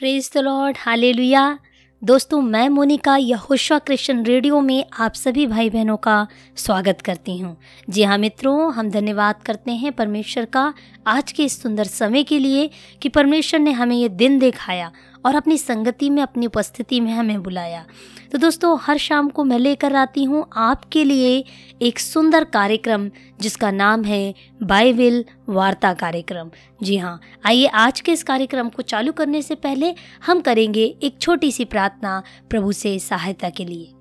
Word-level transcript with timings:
Praise 0.00 0.30
the 0.34 0.38
Lord 0.38 0.76
hallelujah 0.78 1.58
दोस्तों, 2.02 2.40
मैं 2.42 2.68
Monika 2.68 3.16
यहोशा 3.16 3.78
Christian 3.78 4.24
radio 4.24 4.60
में 4.60 4.84
आप 4.98 5.14
सभी 5.14 5.46
भाई 5.46 5.70
बहनों 5.70 5.96
का 5.96 6.26
स्वागत 6.56 7.00
करती 7.00 7.36
हूँ। 7.38 7.56
जी 7.90 8.02
हाँ 8.02 8.16
मित्रों, 8.18 8.72
हम 8.72 8.90
धन्यवाद 8.90 9.42
करते 9.46 9.72
हैं 9.72 9.92
परमेश्वर 9.92 10.44
का 10.44 10.62
आज 11.10 11.30
के 11.32 11.44
इस 11.44 11.60
सुंदर 11.62 11.84
समय 11.84 12.22
के 12.22 12.38
लिए 12.38 12.68
कि 13.02 13.08
परमेश्वर 13.08 13.60
ने 13.60 13.70
हमें 13.72 13.96
ये 13.96 14.08
दिन 14.08 14.38
दिखाया 14.38 14.90
और 15.26 15.34
अपनी 15.34 15.56
संगति 15.58 16.10
में, 16.10 16.22
अपनी 16.22 16.46
उपस्थिति 16.46 17.00
में 17.00 17.12
हमें 17.12 17.42
बुलाया। 17.42 17.84
तो 18.32 18.38
दोस्तों, 18.38 18.78
हर 18.82 18.98
शाम 18.98 19.28
को 19.28 19.44
मैं 19.44 19.58
लेकर 19.58 19.96
आती 19.96 20.24
हूँ 20.24 20.46
आपके 20.56 21.04
लिए 21.04 21.44
एक 21.82 21.98
सुंदर 21.98 22.44
कार्यक्रम, 22.44 23.10
जिसका 23.40 23.70
नाम 23.70 24.04
है 24.04 24.34
बाइबिल 24.62 25.24
वार्ता 25.48 25.94
कार्यक्रम। 25.94 26.50
जी 26.82 26.96
हाँ 26.96 27.20
आइए 27.46 27.66
आज 27.66 28.00
के 28.00 28.12
इस 28.12 28.22
कार्यक्रम 28.22 28.68
को 28.68 28.82
चालू 28.82 29.12
करने 29.12 29.42
से 29.42 29.54
पहले 29.54 29.94
हम 30.26 30.40
करेंगे 30.40 30.84
एक 31.02 31.20
छोटी 31.20 31.52
सी 31.52 31.64
प्रार्थना 31.64 32.22
प्रभु 32.50 32.72
से 32.72 32.98
सहायता 32.98 33.50
के 33.50 33.64
लिए। 33.64 33.92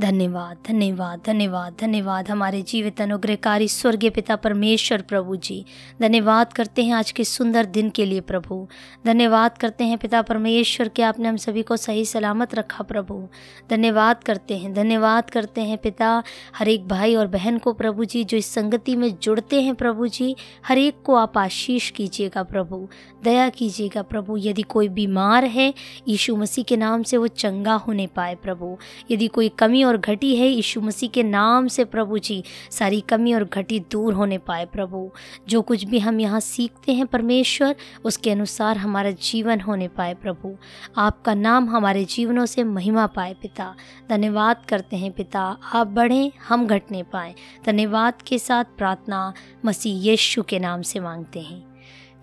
धन्यवाद 0.00 0.56
धन्यवाद 0.68 1.20
धन्यवाद 1.26 1.74
धन्यवाद 1.80 2.28
हमारे 2.28 2.62
जीवित 2.62 3.00
अनुग्रहकारी 3.00 3.68
स्वर्गीय 3.68 4.10
पिता 4.10 4.36
परमेश्वर 4.36 5.02
प्रभु 5.02 5.36
जी। 5.36 5.64
धन्यवाद 6.02 6.52
करते 6.52 6.84
हैं 6.84 6.94
आज 6.94 7.10
के 7.10 7.24
सुंदर 7.24 7.64
दिन 7.64 7.90
के 7.90 8.04
लिए 8.04 8.20
प्रभु। 8.20 8.68
धन्यवाद 9.06 9.58
करते 9.58 9.84
हैं 9.84 9.98
पिता 9.98 10.22
परमेश्वर 10.22 10.88
के 10.88 11.02
आपने 11.02 11.28
हम 11.28 11.36
सभी 11.36 11.62
को 11.62 11.76
सही 11.76 12.04
सलामत 12.04 12.54
रखा 12.54 12.84
प्रभु। 12.84 13.28
धन्यवाद 13.70 14.24
करते 14.24 14.58
हैं, 14.58 14.74
धन्यवाद 14.74 15.30
करते 15.30 15.60
हैं 15.60 15.78
पिता, 15.78 16.22
हर 16.56 16.68
एक 16.68 16.88
भाई 16.88 17.14
और 17.14 17.26
बहन 17.26 17.58
को 17.58 17.72
प्रभु 17.72 18.04
जी, 18.04 18.24
जो 18.24 18.36
इस 18.36 18.46
संगति 18.46 18.96
में 18.96 19.18
जुड़ते 19.22 19.62
हैं 19.62 19.74
प्रभु 19.74 20.08
जी, 20.08 20.36
हर 20.66 20.78
एक 20.78 20.96
को 21.04 21.14
आप 21.14 21.38
आशीष 21.38 21.90
कीजिएगा 21.90 22.42
प्रभु। 22.42 22.88
दया 23.24 23.48
कीजिएगा 23.48 24.02
प्रभु, 24.02 24.36
यदि 24.36 24.62
कोई 24.62 24.88
बीमार 24.88 25.44
है, 25.44 25.74
यीशु 26.08 26.36
मसीह 26.36 26.64
के 26.64 26.76
नाम 26.76 27.02
से 27.02 27.16
वो 27.16 27.26
चंगा 27.26 27.74
होने 27.74 28.06
पाए 28.06 28.34
प्रभु। 28.34 28.78
यदि 29.10 29.26
कोई 29.26 29.48
कमी 29.48 29.87
और 29.88 29.96
घटी 29.96 30.36
है 30.36 30.48
यीशु 30.48 30.80
मसीह 30.80 31.08
के 31.08 31.22
नाम 31.22 31.68
से 31.68 31.84
प्रभु 31.84 32.18
जी। 32.18 32.42
सारी 32.70 33.00
कमी 33.00 33.34
और 33.34 33.44
घटी 33.44 33.80
दूर 33.80 34.14
होने 34.14 34.38
पाए 34.38 34.64
प्रभु। 34.66 35.10
जो 35.48 35.62
कुछ 35.62 35.84
भी 35.84 35.98
हम 35.98 36.20
यहाँ 36.20 36.40
सीखते 36.40 36.92
हैं 36.92 37.06
परमेश्वर, 37.06 37.74
उसके 38.04 38.30
अनुसार 38.30 38.76
हमारा 38.76 39.10
जीवन 39.10 39.60
होने 39.60 39.88
पाए 39.88 40.14
प्रभु। 40.14 40.56
आपका 40.96 41.34
नाम 41.34 41.68
हमारे 41.68 42.04
जीवनों 42.04 42.46
से 42.46 42.64
महिमा 42.64 43.06
पाए 43.06 43.34
पिता। 43.34 43.74
धन्यवाद 44.10 44.64
करते 44.68 44.96
हैं 44.96 45.12
पिता, 45.12 45.56
आप 45.74 45.86
बढ़ें, 45.86 46.30
हम 46.48 46.66
घटने 46.66 47.02
पाए। 47.02 47.34
धन्यवाद 47.66 48.22
के 48.22 48.38
साथ 48.38 48.64
प्रार्थना 48.78 49.32
मसीह 49.64 50.02
यीशु 50.02 50.42
के 50.42 50.58
नाम 50.58 50.82
से 50.82 51.00
मांगते 51.00 51.40
हैं। 51.40 51.64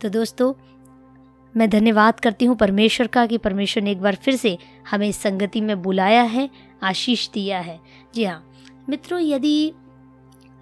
तो 0.01 0.09
दोस्तों, 0.09 0.53
मैं 1.57 1.69
धन्यवाद 1.69 2.19
करती 2.19 2.45
हूँ 2.45 2.55
परमेश्वर 2.55 3.07
का 3.07 3.25
कि 3.25 3.37
परमेश्वर 3.37 3.83
ने 3.83 3.91
एक 3.91 4.01
बार 4.01 4.15
फिर 4.15 4.35
से 4.35 4.57
हमें 4.89 5.11
संगति 5.11 5.61
में 5.61 5.81
बुलाया 5.81 6.21
है। 6.21 6.49
आशीष 6.81 7.29
दिया 7.29 7.59
है। 7.59 7.79
जी 8.15 8.23
हाँ 8.23 8.43
मित्रों, 8.89 9.19
यदि 9.19 9.73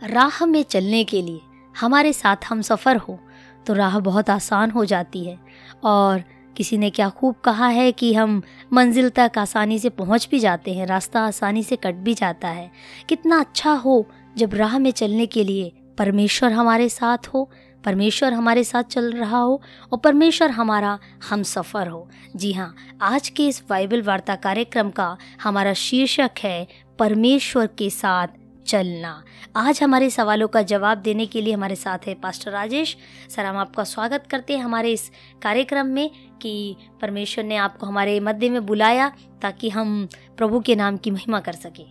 राह 0.01 0.45
में 0.45 0.61
चलने 0.63 1.03
के 1.03 1.21
लिए 1.21 1.41
हमारे 1.75 2.13
साथ 2.13 2.45
हम 2.49 2.61
सफ़र 2.61 2.97
हो 2.97 3.19
तो 3.67 3.73
राह 3.73 3.99
बहुत 3.99 4.29
आसान 4.29 4.71
हो 4.71 4.85
जाती 4.85 5.23
है। 5.25 5.37
और 5.83 6.23
किसी 6.57 6.77
ने 6.77 6.89
क्या 6.89 7.09
खूब 7.09 7.35
कहा 7.35 7.67
है 7.67 7.91
कि 7.91 8.13
हम 8.13 8.41
मंजिल 8.73 9.09
तक 9.09 9.37
आसानी 9.37 9.77
से 9.79 9.89
पहुँच 9.89 10.27
भी 10.31 10.39
जाते 10.39 10.73
हैं, 10.73 10.85
रास्ता 10.85 11.21
आसानी 11.21 11.63
से 11.63 11.75
कट 11.75 11.95
भी 11.95 12.13
जाता 12.13 12.47
है। 12.47 12.69
कितना 13.09 13.39
अच्छा 13.39 13.73
हो 13.73 14.05
जब 14.37 14.53
राह 14.53 14.77
में 14.79 14.91
चलने 14.91 15.25
के 15.25 15.43
लिए 15.43 15.71
परमेश्वर 15.97 16.51
हमारे 16.51 16.89
साथ 16.89 17.27
हो। 17.27 17.49
परमेश्वर 17.83 18.33
हमारे 18.33 18.63
साथ 18.63 18.83
चल 18.83 19.11
रहा 19.11 19.37
हो 19.37 19.61
और 19.91 19.99
परमेश्वर 19.99 20.51
हमारा, 20.51 20.99
हम 21.29 21.43
सफ़र 21.43 21.87
हो। 21.87 22.09
जी 22.35 22.53
हाँ 22.53 22.75
आज 23.01 23.29
के 23.29 23.47
इस 23.47 23.63
बाइबल 23.69 24.01
वार्ता 24.01 24.35
कार्यक्रम 24.35 24.89
का 24.89 25.17
हमारा 25.43 25.73
शीर्षक 25.73 26.31
है, 26.39 26.67
परमेश्वर 26.99 27.67
के 27.67 27.89
साथ 27.89 28.27
चलना। 28.67 29.23
आज 29.55 29.83
हमारे 29.83 30.09
सवालों 30.09 30.47
का 30.47 30.61
जवाब 30.61 30.97
देने 30.97 31.25
के 31.25 31.41
लिए 31.41 31.53
हमारे 31.53 31.75
साथ 31.75 32.07
है 32.07 32.13
पास्टर 32.13 32.51
राजेश। 32.51 32.95
सर, 33.29 33.45
हम 33.45 33.57
आपका 33.57 33.83
स्वागत 33.83 34.27
करते 34.31 34.57
हैं 34.57 34.63
हमारे 34.63 34.91
इस 34.91 35.11
कार्यक्रम 35.41 35.85
में 35.85 36.09
कि 36.41 36.75
परमेश्वर 37.01 37.43
ने 37.43 37.55
आपको 37.55 37.85
हमारे 37.85 38.19
मध्य 38.19 38.49
में 38.49 38.65
बुलाया 38.65 39.11
ताकि 39.41 39.69
हम 39.69 40.07
प्रभु 40.37 40.59
के 40.59 40.75
नाम 40.75 40.97
की 40.97 41.11
महिमा 41.11 41.39
कर 41.39 41.53
सकें। 41.53 41.85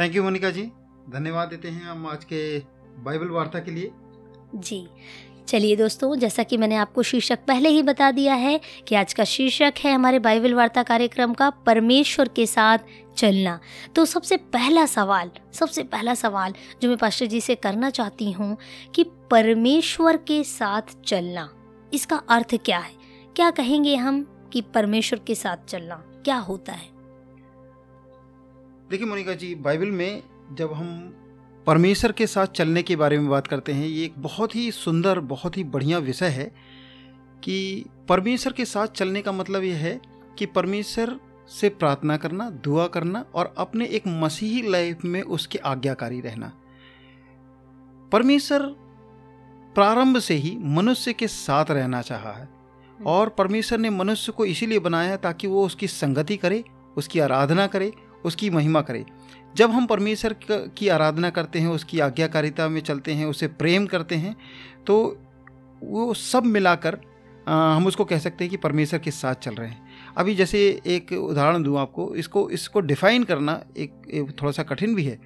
Thank 0.00 0.16
you 0.16 0.22
Monica 0.22 0.50
ji. 0.50 0.62
धन्यवाद 1.10 1.48
देते 1.48 1.68
हैं 1.68 1.84
हम 1.84 2.06
आज 2.06 2.24
के 2.24 2.58
बाइबल 3.04 3.28
वार्ता 3.28 3.58
के 3.58 3.70
लिए। 3.70 3.90
जी। 4.54 4.86
चलिए 5.48 5.76
दोस्तों, 5.76 6.14
जैसा 6.16 6.42
कि 6.42 6.56
मैंने 6.56 6.74
आपको 6.74 7.02
शीर्षक 7.02 7.38
पहले 7.48 7.68
ही 7.68 7.82
बता 7.82 8.10
दिया 8.10 8.34
है 8.34 8.60
कि 8.88 8.94
आज 8.94 9.12
का 9.12 9.24
शीर्षक 9.24 9.74
है 9.78 9.92
हमारे 9.92 10.18
बाइबल 10.18 10.54
वार्ता 10.54 10.82
कार्यक्रम 10.82 11.34
का 11.34 11.48
परमेश्वर 11.50 12.28
के 12.28 12.46
साथ 12.46 12.78
चलना। 13.16 13.58
तो 13.96 14.04
सबसे 14.04 14.36
पहला 14.36 14.86
सवाल, 14.86 15.30
सबसे 15.52 15.82
पहला 15.82 16.14
सवाल 16.14 16.54
जो 16.82 16.88
मैं 16.88 16.96
पास्टर 16.98 17.26
जी 17.26 17.40
से 17.40 17.54
करना 17.54 17.90
चाहती 17.90 18.30
हूँ 18.32 18.56
कि 18.94 19.04
परमेश्वर 19.30 20.16
के 20.16 20.42
साथ 20.44 20.96
चलना, 21.06 21.48
इसका 21.94 22.16
अर्थ 22.16 22.54
क्या 22.54 22.78
है? 22.78 22.92
क्या 23.36 23.50
कहेंगे 23.50 23.94
हम 23.96 24.22
कि 24.52 24.60
परमेश्वर 24.60 25.20
के 25.26 25.34
साथ 25.34 25.68
चलना 25.68 26.02
क्या 26.24 26.36
होता 26.36 26.72
है? 26.72 26.88
देखिए 28.90 29.06
मोनिका 29.06 29.34
जी, 29.34 29.54
बाइबल 29.54 29.90
में 29.90 30.22
जब 30.52 30.72
हम 30.72 31.14
परमेश्वर 31.66 32.12
के 32.12 32.26
साथ 32.26 32.46
चलने 32.46 32.82
के 32.82 32.96
बारे 32.96 33.18
में 33.18 33.28
बात 33.28 33.46
करते 33.46 33.72
हैं। 33.72 33.86
ये 33.86 34.04
एक 34.04 34.14
बहुत 34.18 34.56
ही 34.56 34.70
सुंदर, 34.70 35.20
बहुत 35.20 35.56
ही 35.56 35.64
बढ़िया 35.64 35.98
विषय 35.98 36.26
है 36.26 36.44
कि 37.44 37.84
परमेश्वर 38.08 38.52
के 38.52 38.64
साथ 38.64 38.86
चलने 38.86 39.22
का 39.22 39.32
मतलब 39.32 39.62
यह 39.62 39.76
है 39.76 40.00
कि 40.38 40.46
परमेश्वर 40.46 41.20
से 41.48 41.68
प्रार्थना 41.68 42.16
करना, 42.16 42.50
दुआ 42.50 42.86
करना 42.86 43.24
और 43.34 43.54
अपने 43.58 43.86
एक 43.86 44.02
मसीही 44.06 44.62
लाइफ 44.62 45.04
में 45.04 45.22
उसके 45.22 45.58
आज्ञाकारी 45.58 46.20
रहना। 46.20 46.52
परमेश्वर 48.12 48.62
प्रारंभ 49.74 50.18
से 50.18 50.34
ही 50.34 50.56
मनुष्य 50.60 51.12
के 51.12 51.28
साथ 51.28 51.70
रहना 51.70 52.02
चाहा 52.02 52.32
है 52.32 52.48
और 53.06 53.28
परमेश्वर 53.28 53.78
ने 53.78 53.90
मनुष्य 53.90 54.32
को 54.32 54.44
इसीलिए 54.44 54.78
बनाया 54.78 55.16
ताकि 55.16 55.46
वो 55.46 55.66
उसकी 55.66 55.86
संगति 55.86 56.36
करे, 56.36 56.64
उसकी 56.96 57.20
आराधना 57.20 57.66
करे 57.66 57.92
उसकी 58.24 58.50
महिमा 58.50 58.80
करे। 58.80 59.04
जब 59.56 59.70
हम 59.70 59.86
परमेश्वर 59.86 60.36
की 60.50 60.88
आराधना 60.88 61.30
करते 61.30 61.58
हैं 61.58 61.68
उसकी 61.68 62.00
आज्ञाकारिता 62.00 62.68
में 62.68 62.80
चलते 62.80 63.12
हैं 63.12 63.26
उसे 63.26 63.46
प्रेम 63.48 63.86
करते 63.86 64.14
हैं 64.14 64.36
तो 64.86 64.96
वो 65.82 66.12
सब 66.14 66.44
मिलाकर 66.46 66.98
हम 67.48 67.86
उसको 67.86 68.04
कह 68.04 68.18
सकते 68.18 68.44
हैं 68.44 68.50
कि 68.50 68.56
परमेश्वर 68.56 68.98
के 68.98 69.10
साथ 69.10 69.34
चल 69.34 69.54
रहे 69.54 69.68
हैं। 69.68 70.14
अभी 70.16 70.34
जैसे 70.34 70.58
एक 70.86 71.12
उदाहरण 71.12 71.62
दूँ 71.62 71.78
आपको 71.78 72.14
इसको 72.14 72.48
इसको 72.50 72.80
डिफाइन 72.80 73.24
करना 73.24 73.60
एक, 73.76 73.92
एक 74.10 74.36
थोड़ा 74.42 74.52
सा 74.52 74.62
कठिन 74.62 74.94
भी 74.94 75.04
है। 75.04 75.18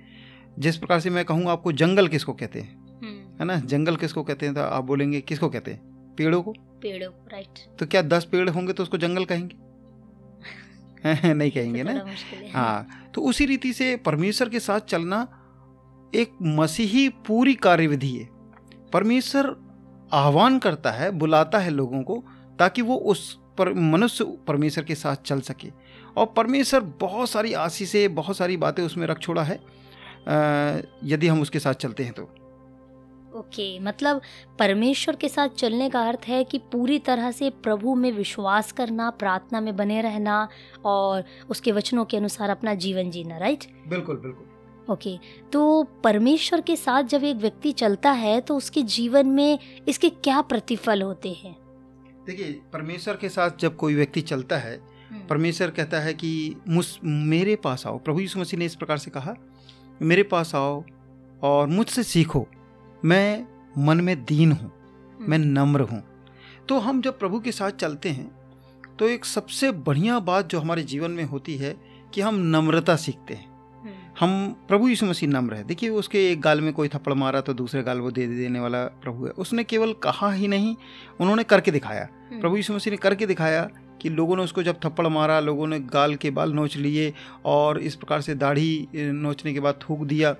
जिस 0.58 0.76
प्रकार 0.76 1.00
से 1.00 1.10
मैं 1.10 1.24
कहूँ 1.24 1.48
आपको 1.50 1.72
जंगल 1.74 2.08
किसको 2.08 2.32
कहते 2.32 2.60
हैं? 2.60 2.76
हम्म। 3.02 3.40
है 3.40 3.44
ना? 3.44 3.56
जंगल 3.56 3.96
किसको 3.96 4.22
कहते 4.22 4.46
हैं? 4.46 4.54
तो 4.54 4.60
आप 4.60 4.84
बोलेंगे 4.84 5.20
किसको 5.20 5.48
कहते 5.48 5.70
हैं? 5.70 5.80
पेड़ों 6.16 6.42
को? 6.42 6.52
पेड़ों 6.82 7.10
राइट 7.32 7.58
तो 7.78 7.86
क्या 7.86 8.02
दस 8.04 8.24
पेड़ 8.24 8.48
होंगे 8.50 8.72
तो 8.72 8.82
उसको 8.82 8.98
जंगल 8.98 9.24
कहेंगे? 9.24 9.56
नहीं 11.06 11.50
कहेंगे 11.50 11.82
ना? 11.82 12.04
हाँ। 12.54 13.10
तो 13.14 13.22
उसी 13.22 13.46
रीति 13.46 13.72
से 13.72 13.96
परमेश्वर 13.96 14.48
के 14.48 14.60
साथ 14.60 14.80
चलना 14.80 15.26
एक 16.14 16.32
मसीही 16.42 17.08
पूरी 17.08 17.54
कार्यविधि 17.54 18.10
है। 18.10 18.28
परमेश्वर 18.92 19.56
आह्वान 20.12 20.58
करता 20.58 20.90
है 20.90 21.10
बुलाता 21.10 21.58
है 21.58 21.70
लोगों 21.70 22.02
को 22.02 22.22
ताकि 22.58 22.82
वो 22.82 22.96
उस 22.96 23.38
पर 23.58 23.72
मनुष्य 23.72 24.24
परमेश्वर 24.48 24.84
के 24.84 24.94
साथ 24.94 25.16
चल 25.16 25.40
सके। 25.40 25.68
और 26.16 26.26
परमेश्वर 26.26 26.80
बहुत 26.80 27.30
सारी 27.30 27.52
आशीषें 27.52 28.14
बहुत 28.14 28.36
सारी 28.36 28.56
बातें 28.56 28.82
उसमें 28.82 29.06
रख 29.06 29.18
छोड़ा 29.18 29.42
है। 29.42 29.60
यदि 31.04 31.26
हम 31.26 31.40
उसके 31.40 31.58
साथ 31.58 31.74
चलते 31.74 32.04
हैं 32.04 32.12
तो। 32.12 32.34
ओके 33.38 33.76
okay, 33.76 33.86
मतलब 33.86 34.20
परमेश्वर 34.58 35.16
के 35.16 35.28
साथ 35.28 35.48
चलने 35.48 35.90
का 35.90 36.08
अर्थ 36.08 36.20
है 36.28 36.44
कि 36.44 36.58
पूरी 36.58 36.98
तरह 36.98 37.30
से 37.30 37.50
प्रभु 37.50 37.94
में 37.94 38.12
विश्वास 38.12 38.72
करना 38.72 39.10
प्रार्थना 39.10 39.60
में 39.60 39.76
बने 39.76 40.00
रहना 40.00 40.48
और 40.84 41.24
उसके 41.50 41.72
वचनों 41.72 42.04
के 42.04 42.16
अनुसार 42.16 42.50
अपना 42.50 42.74
जीवन 42.74 43.10
जीना 43.10 43.38
राइट 43.38 43.64
बिल्कुल 43.88 44.16
बिल्कुल। 44.16 44.44
ओके 44.90 45.10
okay, 45.10 45.50
तो 45.52 45.82
परमेश्वर 46.04 46.60
के 46.60 46.76
साथ 46.76 47.02
जब 47.02 47.24
एक 47.24 47.36
व्यक्ति 47.36 47.72
चलता 47.72 48.10
है 48.10 48.40
तो 48.40 48.56
उसके 48.56 48.82
जीवन 48.82 49.26
में 49.26 49.58
इसके 49.88 50.08
क्या 50.08 50.40
प्रतिफल 50.40 51.02
होते 51.02 51.32
हैं? 51.32 51.56
देखिए 52.26 52.60
परमेश्वर 52.72 53.16
के 53.16 53.28
साथ 53.28 53.50
जब 53.60 53.76
कोई 53.76 53.94
व्यक्ति 53.94 54.20
चलता 54.20 54.56
है 54.56 54.76
हम्म। 55.10 55.26
परमेश्वर 55.26 55.70
कहता 55.70 56.00
है 56.00 56.14
कि 56.14 56.56
मुझ 56.68 56.86
मेरे 57.04 57.56
पास 57.56 57.86
आओ। 57.86 57.98
प्रभु 57.98 58.20
यीशु 58.20 58.40
मसीह 58.40 58.58
ने 58.58 58.64
इस 58.64 58.74
प्रकार 58.74 58.98
से 58.98 59.10
कहा 59.10 59.34
मेरे 60.02 60.22
पास 60.22 60.54
आओ 60.54 60.84
और 61.42 61.66
मुझसे 61.66 62.02
सीखो। 62.02 62.46
मैं 63.04 63.46
मन 63.78 64.00
में 64.00 64.24
दीन 64.24 64.52
हूँ 64.52 64.70
मैं 65.20 65.38
हम्म। 65.38 65.48
नम्र 65.50 65.80
हूँ 65.80 66.02
तो 66.68 66.78
हम 66.78 67.00
जब 67.02 67.18
प्रभु 67.18 67.40
के 67.40 67.52
साथ 67.52 67.70
चलते 67.70 68.08
हैं 68.08 68.30
तो 68.98 69.08
एक 69.08 69.24
सबसे 69.24 69.70
बढ़िया 69.82 70.18
बात 70.20 70.48
जो 70.48 70.60
हमारे 70.60 70.82
जीवन 70.84 71.10
में 71.10 71.24
होती 71.24 71.56
है 71.56 71.74
कि 72.14 72.20
हम 72.20 72.38
नम्रता 72.46 72.96
सीखते 72.96 73.34
हैं 73.34 73.46
हम्म। 73.78 73.92
हम 74.20 74.56
प्रभु 74.68 74.88
यीशु 74.88 75.06
मसीह 75.06 75.28
नम्र 75.28 75.54
है 75.54 75.64
देखिए 75.64 75.90
उसके 75.92 76.30
एक 76.30 76.40
गाल 76.40 76.60
में 76.60 76.72
कोई 76.72 76.88
थप्पड़ 76.88 77.14
मारा 77.14 77.40
तो 77.40 77.54
दूसरे 77.54 77.82
गाल 77.82 78.00
वो 78.00 78.10
दे 78.10 78.26
देने 78.26 78.60
वाला 78.60 78.84
प्रभु 79.02 79.26
है 79.26 79.30
उसने 79.38 79.64
केवल 79.64 79.92
कहा 80.02 80.32
ही 80.32 80.48
नहीं 80.48 80.74
उन्होंने 81.20 81.44
करके 81.44 81.70
दिखाया 81.70 82.08
हम्म। 82.22 82.40
प्रभु 82.40 82.56
यीशु 82.56 82.74
मसीह 82.74 82.90
ने 82.90 82.96
करके 82.96 83.26
दिखाया 83.26 83.68
कि 84.02 84.08
लोगों 84.10 84.36
ने 84.36 84.42
उसको 84.42 84.62
जब 84.62 84.80
थप्पड़ 84.84 85.06
मारा 85.08 85.38
लोगों 85.40 85.66
ने 85.66 85.78
गाल 85.88 86.14
के 86.16 86.30
बाल 86.30 86.52
नोच 86.52 86.76
लिए 86.76 87.12
और 87.46 87.78
इस 87.80 87.94
प्रकार 87.94 88.20
से 88.20 88.34
दाढ़ी 88.36 88.88
नोचने 88.94 89.52
के 89.54 89.60
बाद 89.60 89.78
थूक 89.82 90.04
दिया 90.04 90.34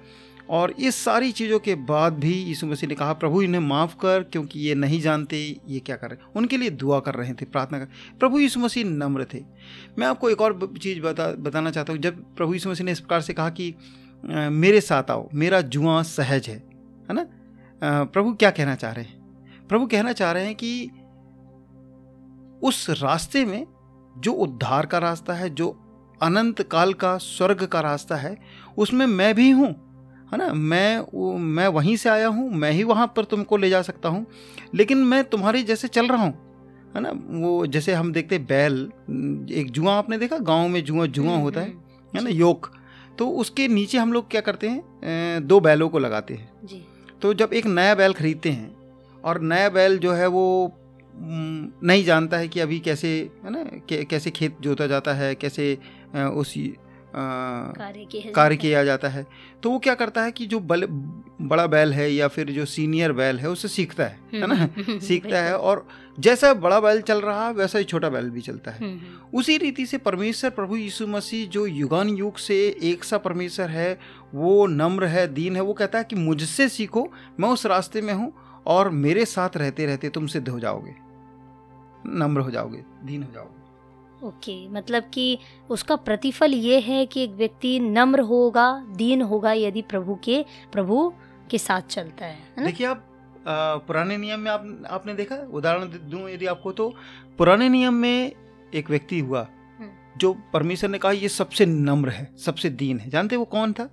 और 0.50 0.70
इस 0.70 0.96
सारी 0.96 1.30
चीज़ों 1.32 1.58
के 1.58 1.74
बाद 1.74 2.12
भी 2.12 2.32
यीशु 2.32 2.66
मसीह 2.66 2.88
ने 2.88 2.94
कहा, 2.94 3.12
प्रभु, 3.12 3.42
इन्हें 3.42 3.60
माफ़ 3.60 3.94
कर, 3.96 4.22
क्योंकि 4.22 4.60
ये 4.60 4.74
नहीं 4.74 5.00
जानते 5.00 5.60
ये 5.68 5.80
क्या 5.80 5.96
कर 5.96 6.10
रहे 6.10 6.30
उनके 6.36 6.56
लिए 6.56 6.70
दुआ 6.70 7.00
कर 7.00 7.14
रहे 7.14 7.32
थे, 7.32 7.44
प्रार्थना 7.44 7.78
कर 7.78 7.88
प्रभु 8.20 8.38
यीशु 8.38 8.60
मसीह 8.60 8.84
नम्र 8.84 9.26
थे। 9.34 9.44
मैं 9.98 10.06
आपको 10.06 10.30
एक 10.30 10.40
और 10.40 10.74
चीज़ 10.82 11.00
बता, 11.00 11.30
बताना 11.32 11.70
चाहता 11.70 11.92
हूँ। 11.92 12.00
जब 12.00 12.22
प्रभु 12.36 12.52
यीशु 12.52 12.70
मसीह 12.70 12.86
ने 12.86 12.92
इस 12.92 13.00
प्रकार 13.00 13.20
से 13.20 13.32
कहा 13.32 13.50
कि 13.50 13.74
मेरे 14.24 14.80
साथ 14.80 15.10
आओ, 15.10 15.28
मेरा 15.34 15.60
जुआ 15.60 16.02
सहज 16.02 16.48
है। 16.48 16.56
है 17.08 17.14
ना? 17.14 17.26
प्रभु 18.04 18.32
क्या 18.34 18.50
कहना 18.50 18.74
चाह 18.74 18.92
रहे 18.92 19.04
हैं? 19.04 19.66
प्रभु 19.68 19.86
कहना 19.86 20.12
चाह 20.12 20.32
रहे 20.32 20.46
हैं 20.46 20.54
कि, 20.54 20.90
उस 22.62 22.86
रास्ते 22.90 23.44
में 23.44 23.66
जो 24.18 24.32
उद्धार 24.32 24.86
का 24.86 24.98
रास्ता 24.98 25.32
है, 25.32 25.50
जो 25.50 25.68
अनंत 26.22 26.62
काल 26.62 26.92
का 26.94 27.16
स्वर्ग 27.16 27.64
का 27.64 27.80
रास्ता 27.80 28.16
है, 28.16 28.36
उसमें 28.78 29.06
मैं 29.06 29.34
भी 29.34 29.50
हूँ 29.50 29.87
है 30.32 30.38
ना? 30.38 30.52
मैं 30.52 30.98
वो 31.14 31.36
मैं 31.38 31.66
वहीं 31.68 31.96
से 31.96 32.08
आया 32.08 32.26
हूँ 32.28 32.50
मैं 32.52 32.70
ही 32.72 32.82
वहाँ 32.84 33.06
पर 33.16 33.24
तुमको 33.24 33.56
ले 33.56 33.70
जा 33.70 33.80
सकता 33.82 34.08
हूँ। 34.08 34.26
लेकिन 34.74 34.98
मैं 35.04 35.22
तुम्हारी 35.24 35.62
जैसे 35.62 35.88
चल 35.88 36.08
रहा 36.08 36.22
हूँ 36.22 36.32
है 36.96 37.00
ना? 37.00 37.12
वो 37.40 37.66
जैसे 37.66 37.92
हम 37.94 38.12
देखते 38.12 38.38
बैल 38.38 38.80
एक 39.52 39.70
जुआ 39.70 39.94
आपने 39.94 40.18
देखा? 40.18 40.38
गाँव 40.38 40.68
में 40.68 40.82
जुआ 40.84 41.06
जुआ 41.06 41.30
हम्म, 41.30 41.42
होता 41.42 41.60
है 41.60 41.68
हम्म, 41.68 42.18
है 42.18 42.24
ना? 42.24 42.30
योग। 42.30 42.70
तो 43.18 43.28
उसके 43.30 43.68
नीचे 43.68 43.98
हम 43.98 44.12
लोग 44.12 44.30
क्या 44.30 44.40
करते 44.40 44.68
हैं? 44.68 45.46
दो 45.46 45.60
बैलों 45.60 45.88
को 45.88 45.98
लगाते 45.98 46.34
हैं। 46.34 46.50
जी। 46.64 46.82
तो 47.22 47.32
जब 47.34 47.52
एक 47.52 47.66
नया 47.66 47.94
बैल 47.94 48.12
खरीदते 48.12 48.50
हैं 48.50 48.76
और 49.24 49.40
नया 49.42 49.68
बैल 49.68 49.98
जो 49.98 50.12
है 50.12 50.26
वो 50.26 50.44
नहीं 51.14 52.04
जानता 52.04 52.36
है 52.36 52.48
कि 52.48 52.60
अभी 52.60 52.78
कैसे 52.80 53.08
है 53.44 53.50
ना? 53.50 53.64
कैसे 53.90 54.30
खेत 54.30 54.56
जोता 54.60 54.86
जाता 54.86 55.14
है 55.14 55.34
कैसे 55.34 55.78
उस 56.16 56.54
कार्य 57.14 58.56
किया 58.56 58.84
जाता 58.84 59.08
है। 59.08 59.26
तो 59.62 59.70
वो 59.70 59.78
क्या 59.78 59.94
करता 59.94 60.22
है 60.22 60.32
कि 60.32 60.46
जो 60.46 60.60
बल 60.60 60.86
बड़ा 61.42 61.66
बैल 61.66 61.92
है 61.92 62.10
या 62.12 62.28
फिर 62.28 62.50
जो 62.50 62.64
सीनियर 62.64 63.12
बैल 63.12 63.38
है 63.38 63.48
उसे 63.50 63.68
सीखता 63.68 64.04
है 64.04 64.20
है 64.34 64.46
ना? 64.46 64.54
हम्म, 64.54 64.98
सीखता 64.98 65.38
है 65.38 65.56
और 65.58 65.86
जैसा 66.20 66.54
बड़ा 66.54 66.80
बैल 66.80 67.00
चल 67.00 67.20
रहा 67.20 67.46
है 67.46 67.52
वैसा 67.52 67.78
ही 67.78 67.84
छोटा 67.84 68.08
बैल 68.08 68.30
भी 68.30 68.40
चलता 68.40 68.70
है। 68.70 68.78
हम्म, 68.78 68.98
हम्म। 68.98 69.38
उसी 69.38 69.56
रीति 69.56 69.86
से 69.86 69.98
परमेश्वर 69.98 70.50
प्रभु 70.50 70.76
यीशु 70.76 71.06
मसीह 71.06 71.48
जो 71.48 71.66
युगान 71.66 72.08
युग 72.08 72.36
से 72.36 72.76
एक 72.82 73.04
सा 73.04 73.18
परमेश्वर 73.18 73.68
है 73.68 73.98
वो 74.34 74.66
नम्र 74.66 75.06
है 75.06 75.26
दीन 75.34 75.56
है 75.56 75.62
वो 75.62 75.72
कहता 75.72 75.98
है 75.98 76.04
कि 76.04 76.16
मुझसे 76.16 76.68
सीखो 76.68 77.08
मैं 77.40 77.48
उस 77.48 77.66
रास्ते 77.66 78.00
में 78.00 78.14
हूँ 78.14 78.32
और 78.66 78.90
मेरे 78.90 79.24
साथ 79.24 79.56
रहते 79.56 79.86
रहते 79.86 80.08
तुम 80.08 80.26
सिद्ध 80.26 80.48
हो 80.48 80.60
जाओगे। 80.60 80.94
नम्र 82.06 82.40
हो 82.40 82.50
जाओगे 82.50 82.82
दीन 83.04 83.22
हो 83.22 83.32
जाओगे। 83.32 83.56
ओके 84.22 84.52
okay, 84.52 84.76
मतलब 84.76 85.02
कि 85.02 85.38
उसका 85.70 85.96
प्रतिफल 85.96 86.54
ये 86.54 86.80
है 86.80 87.06
कि 87.06 87.22
एक 87.24 87.30
व्यक्ति 87.30 87.78
नम्र 87.80 88.20
होगा 88.20 88.84
दीन 88.96 89.22
होगा 89.22 89.52
यदि 89.52 89.82
प्रभु 89.82 90.14
के 90.14 90.44
प्रभु 90.72 91.12
के 91.50 91.58
साथ 91.58 91.82
चलता 91.82 92.26
है 92.26 92.64
देखिए 92.64 92.86
आप 92.86 93.04
पुराने 93.86 94.16
नियम 94.16 94.40
में 94.40 94.50
आप 94.50 94.86
आपने 94.90 95.14
देखा 95.14 95.36
उदाहरण 95.52 95.84
दूँ 96.10 96.28
यदि 96.30 96.46
आपको 96.46 96.72
तो 96.72 96.94
पुराने 97.38 97.68
नियम 97.68 97.94
में 97.94 98.32
एक 98.74 98.90
व्यक्ति 98.90 99.20
हुआ 99.20 99.46
हम्म। 99.78 100.18
जो 100.18 100.36
परमेश्वर 100.52 100.90
ने 100.90 100.98
कहा 100.98 101.12
ये 101.12 101.28
सबसे 101.28 101.66
नम्र 101.66 102.10
है 102.10 102.34
सबसे 102.38 102.70
दीन 102.70 102.98
है। 102.98 103.10
जानते 103.10 103.36
वो 103.36 103.44
कौन 103.44 103.72
था? 103.72 103.88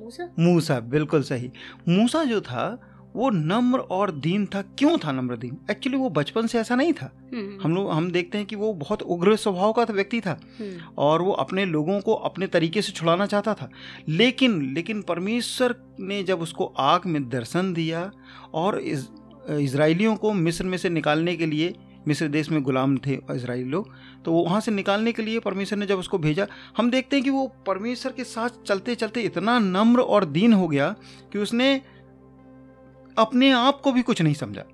मूसा? 0.00 0.28
मूसा 0.38 0.80
बिल्कुल 0.80 1.22
सही। 1.22 1.50
मूसा 1.88 2.24
जो 2.24 2.40
था 2.40 2.87
वो 3.18 3.30
नम्र 3.30 3.78
और 3.78 4.10
दीन 4.10 4.46
था। 4.46 4.62
क्यों 4.62 4.98
था 4.98 5.12
नम्र 5.12 5.36
दीन? 5.36 5.56
एक्चुअली 5.70 5.98
वो 5.98 6.10
बचपन 6.10 6.46
से 6.46 6.58
ऐसा 6.58 6.74
नहीं 6.74 6.92
था। 6.92 7.10
हम्म। 7.34 7.58
हम 7.62 7.74
लोग 7.74 7.90
हम 7.90 8.10
देखते 8.10 8.38
हैं 8.38 8.46
कि 8.46 8.56
वो 8.56 8.72
बहुत 8.72 9.02
उग्र 9.02 9.36
स्वभाव 9.36 9.72
का 9.72 9.82
व्यक्ति 9.82 10.20
था। 10.20 10.40
हम्म। 10.60 10.94
और 10.98 11.22
वो 11.22 11.32
अपने 11.32 11.64
लोगों 11.64 12.00
को 12.00 12.14
अपने 12.14 12.46
तरीके 12.46 12.82
से 12.82 12.92
छुड़ाना 12.92 13.26
चाहता 13.26 13.54
था। 13.54 13.70
लेकिन 14.08 14.74
लेकिन 14.74 15.02
परमेश्वर 15.02 15.74
ने 16.00 16.22
जब 16.22 16.40
उसको 16.40 16.64
आग 16.78 17.06
में 17.06 17.28
दर्शन 17.28 17.72
दिया 17.72 18.10
और 18.54 18.78
इस, 18.78 19.08
इसराइलियों 19.50 20.16
को 20.16 20.32
मिस्र 20.32 20.64
में 20.64 20.78
से 20.78 20.88
निकालने 20.88 21.36
के 21.36 21.46
लिए 21.46 21.74
मिस्र 22.08 22.28
देश 22.28 22.50
में 22.50 22.62
गुलाम 22.62 22.98
थे 22.98 23.14
इसराइल 23.14 23.66
लोग 23.66 23.90
तो 24.24 24.32
वो 24.32 24.44
वहाँ 24.44 24.60
से 24.60 24.70
निकालने 24.70 25.12
के 25.12 25.22
लिए 25.22 25.38
परमेश्वर 25.38 25.78
ने 25.78 25.86
जब 25.86 25.98
उसको 25.98 26.18
भेजा 26.18 26.46
हम 26.76 26.90
देखते 26.90 27.16
हैं 27.16 27.24
कि 27.24 27.30
वो 27.30 27.46
परमेश्वर 27.66 28.12
के 28.12 28.24
साथ 28.24 28.48
चलते 28.66 28.94
चलते 28.94 29.22
इतना 29.22 29.58
नम्र 29.58 30.00
और 30.00 30.24
दीन 30.24 30.52
हो 30.52 30.68
गया 30.68 30.94
कि 31.32 31.38
उसने 31.38 31.80
अपने 33.18 33.50
आप 33.50 33.80
को 33.80 33.92
भी 33.92 34.02
कुछ 34.02 34.22
नहीं 34.22 34.34
समझा। 34.34 34.64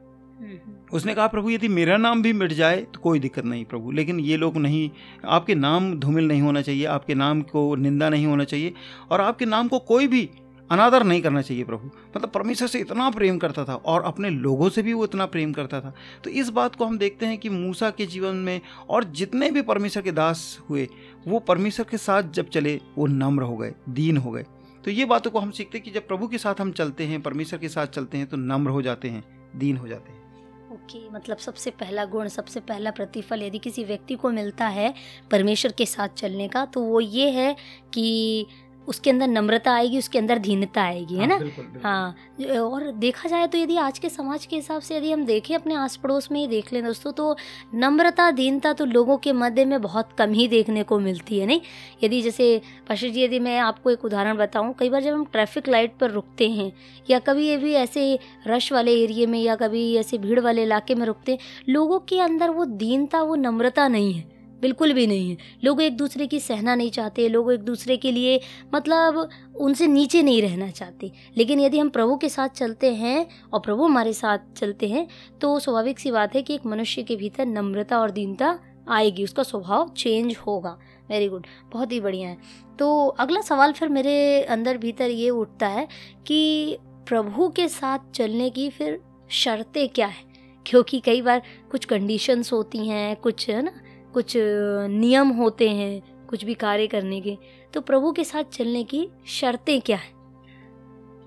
उसने 0.92 1.14
कहा, 1.14 1.26
प्रभु, 1.26 1.50
यदि 1.50 1.68
मेरा 1.68 1.96
नाम 1.96 2.22
भी 2.22 2.32
मिट 2.32 2.52
जाए 2.52 2.76
तो 2.76 3.00
कोई 3.00 3.18
दिक्कत 3.18 3.44
नहीं 3.44 3.64
प्रभु। 3.64 3.90
लेकिन 3.90 4.20
ये 4.20 4.36
लोग 4.36 4.56
नहीं, 4.56 4.90
आपके 5.24 5.54
नाम 5.54 5.94
धूमिल 5.94 6.28
नहीं 6.28 6.42
होना 6.42 6.62
चाहिए, 6.62 6.84
आपके 6.84 7.14
नाम 7.14 7.42
को 7.42 7.74
निंदा 7.74 8.08
नहीं 8.08 8.26
होना 8.26 8.44
चाहिए, 8.44 8.74
और 9.10 9.20
आपके 9.20 9.44
नाम 9.44 9.68
को 9.68 9.78
कोई 9.78 10.06
भी 10.06 10.30
अनादर 10.70 11.04
नहीं 11.04 11.22
करना 11.22 11.42
चाहिए 11.42 11.64
प्रभु। 11.64 11.86
मतलब 12.16 12.28
परमेश्वर 12.28 12.68
से 12.68 12.78
इतना 12.78 13.10
प्रेम 13.10 13.38
करता 13.38 13.64
था, 13.64 13.74
और 13.74 14.02
अपने 14.02 14.30
लोगों 14.30 14.68
से 14.68 14.82
भी 14.82 14.92
वो 14.92 15.04
इतना 15.04 15.26
प्रेम 15.26 15.52
करता 15.52 15.80
था। 15.80 15.94
तो 16.24 16.30
इस 16.30 16.48
बात 16.48 16.74
को 16.74 16.84
हम 16.84 16.98
देखते 16.98 17.26
हैं 17.26 17.38
कि 17.38 17.48
मूसा 17.48 17.90
के 17.90 18.06
जीवन 18.06 18.36
में, 18.36 18.60
और 18.88 19.04
जितने 19.04 19.50
भी 19.50 19.62
परमेश्वर 19.62 20.02
के 20.02 20.12
दास 20.12 20.60
हुए, 20.70 20.88
वो 21.28 21.38
परमेश्वर 21.38 21.86
के 21.90 21.96
साथ 21.96 22.22
जब 22.22 22.48
चले, 22.48 22.80
वो 22.98 23.06
नम्र 23.06 23.42
हो 23.42 23.56
गए, 23.56 23.74
दीन 23.88 24.16
हो 24.16 24.30
गए। 24.30 24.44
तो 24.84 24.90
ये 24.90 25.04
बातों 25.04 25.30
को 25.30 25.38
हम 25.38 25.50
सीखते 25.50 25.78
हैं 25.78 25.84
कि 25.84 25.90
जब 25.90 26.06
प्रभु 26.06 26.28
के 26.28 26.38
साथ 26.38 26.54
हम 26.60 26.72
चलते 26.72 27.04
हैं 27.04 27.22
परमेश्वर 27.22 27.58
के 27.58 27.68
साथ 27.68 27.86
चलते 27.86 28.18
हैं 28.18 28.26
तो 28.26 28.36
नम्र 28.36 28.70
हो 28.70 28.82
जाते 28.82 29.08
हैं 29.08 29.24
दीन 29.56 29.76
हो 29.76 29.88
जाते 29.88 30.12
हैं। 30.12 30.24
ओके 30.72 30.98
okay, 30.98 31.14
मतलब 31.14 31.36
सबसे 31.36 31.70
पहला 31.70 32.04
गुण 32.04 32.28
सबसे 32.28 32.60
पहला 32.60 32.90
प्रतिफल 32.90 33.42
यदि 33.42 33.58
किसी 33.58 33.84
व्यक्ति 33.84 34.14
को 34.14 34.30
मिलता 34.30 34.66
है 34.66 34.94
परमेश्वर 35.30 35.72
के 35.72 35.86
साथ 35.86 36.08
चलने 36.08 36.48
का 36.48 36.64
तो 36.64 36.80
वो 36.80 37.00
ये 37.00 37.30
है 37.30 37.56
कि 37.92 38.46
उसके 38.88 39.10
अंदर 39.10 39.28
नम्रता 39.28 39.72
आएगी 39.72 39.98
उसके 39.98 40.18
अंदर 40.18 40.38
धीनता 40.38 40.82
आएगी 40.82 41.14
है 41.14 41.28
हाँ, 41.28 41.38
ना? 41.38 41.80
हाँ 41.82 42.60
और 42.60 42.90
देखा 42.92 43.28
जाए 43.28 43.46
तो 43.46 43.58
यदि 43.58 43.76
आज 43.76 43.98
के 43.98 44.08
समाज 44.08 44.46
के 44.46 44.56
हिसाब 44.56 44.82
से 44.82 44.96
यदि 44.96 45.12
हम 45.12 45.24
देखें 45.24 45.54
अपने 45.54 45.74
आस 45.74 45.96
पड़ोस 45.96 46.30
में 46.32 46.40
ही 46.40 46.46
देख 46.46 46.72
लें 46.72 46.82
दोस्तों 46.84 47.12
तो 47.12 47.36
नम्रता 47.74 48.30
दीनता 48.30 48.72
तो 48.72 48.84
लोगों 48.84 49.16
के 49.18 49.32
मध्य 49.32 49.64
में 49.64 49.80
बहुत 49.82 50.12
कम 50.18 50.32
ही 50.32 50.48
देखने 50.48 50.82
को 50.82 50.98
मिलती 50.98 51.38
है 51.38 51.46
नहीं? 51.46 51.60
यदि 52.04 52.22
जैसे 52.22 52.60
पशु 52.88 53.08
जी 53.08 53.24
यदि 53.24 53.38
मैं 53.40 53.58
आपको 53.58 53.90
एक 53.90 54.04
उदाहरण 54.04 54.36
बताऊँ 54.36 54.74
कई 54.78 54.90
बार 54.90 55.02
जब 55.02 55.14
हम 55.14 55.24
ट्रैफ़िक 55.24 55.68
लाइट 55.68 55.96
पर 55.98 56.10
रुकते 56.10 56.48
हैं 56.50 56.72
या 57.10 57.18
कभी 57.18 57.48
ये 57.48 57.56
भी 57.56 57.72
ऐसे 57.74 58.18
रश 58.46 58.72
वाले 58.72 59.02
एरिए 59.02 59.26
में 59.26 59.38
या 59.38 59.56
कभी 59.56 59.94
ऐसे 59.96 60.18
भीड़ 60.18 60.40
वाले 60.40 60.62
इलाके 60.62 60.94
में 60.94 61.06
रुकते 61.06 61.32
हैं 61.32 61.38
लोगों 61.68 61.98
के 61.98 62.20
अंदर 62.20 62.50
वो 62.50 62.64
दीनता 62.64 63.22
वो 63.22 63.34
नम्रता 63.34 63.88
नहीं 63.88 64.12
है। 64.14 64.33
बिल्कुल 64.64 64.92
भी 64.92 65.06
नहीं 65.06 65.30
है। 65.30 65.36
लोग 65.64 65.82
एक 65.82 65.96
दूसरे 65.96 66.26
की 66.26 66.40
सहना 66.40 66.74
नहीं 66.74 66.90
चाहते, 66.90 67.28
लोग 67.28 67.52
एक 67.52 67.60
दूसरे 67.60 67.96
के 67.96 68.12
लिए 68.12 68.40
मतलब 68.74 69.28
उनसे 69.56 69.86
नीचे 69.86 70.22
नहीं 70.22 70.42
रहना 70.42 70.70
चाहते। 70.70 71.10
लेकिन 71.36 71.60
यदि 71.60 71.78
हम 71.78 71.88
प्रभु 71.88 72.16
के 72.16 72.28
साथ 72.28 72.48
चलते 72.48 72.94
हैं 72.94 73.26
और 73.52 73.60
प्रभु 73.60 73.84
हमारे 73.84 74.12
साथ 74.12 74.38
चलते 74.56 74.88
हैं 74.88 75.06
तो 75.40 75.58
स्वाभाविक 75.58 75.98
सी 75.98 76.10
बात 76.10 76.34
है 76.34 76.42
कि 76.42 76.54
एक 76.54 76.66
मनुष्य 76.66 77.02
के 77.02 77.16
भीतर 77.16 77.46
नम्रता 77.46 77.98
और 77.98 78.10
दीनता 78.10 78.58
आएगी, 78.88 79.24
उसका 79.24 79.42
स्वभाव 79.42 79.88
चेंज 79.96 80.36
होगा। 80.36 80.78
वेरी 81.10 81.28
गुड 81.28 81.46
बहुत 81.72 81.92
ही 81.92 82.00
बढ़िया 82.00 82.28
है। 82.28 82.36
तो 82.78 83.06
अगला 83.06 83.40
सवाल 83.40 83.72
फिर 83.72 83.88
मेरे 83.88 84.42
अंदर 84.42 84.78
भीतर 84.78 85.10
ये 85.10 85.30
उठता 85.30 85.68
है 85.68 85.88
कि 86.26 86.76
प्रभु 87.08 87.48
के 87.48 87.68
साथ 87.68 87.98
चलने 88.14 88.50
की 88.50 88.68
फिर 88.70 89.00
शर्तें 89.30 89.88
क्या 89.88 90.06
है? 90.06 90.22
क्योंकि 90.66 91.00
कई 91.00 91.22
बार 91.22 91.42
कुछ 91.70 91.84
कंडीशंस 91.84 92.52
होती 92.52 92.78
हैं, 92.88 93.16
कुछ, 93.16 93.48
है 93.50 93.62
ना? 93.62 93.72
कुछ 94.14 94.36
नियम 94.36 95.28
होते 95.28 95.70
हैं 95.70 96.26
कुछ 96.26 96.44
भी 96.44 96.54
कार्य 96.54 96.86
करने 96.86 97.20
के 97.20 97.36
तो 97.74 97.80
प्रभु 97.80 98.12
के 98.12 98.24
साथ 98.24 98.44
चलने 98.44 98.84
की 98.84 99.08
शर्तें 99.26 99.80
क्या 99.80 99.96
है? 99.96 100.12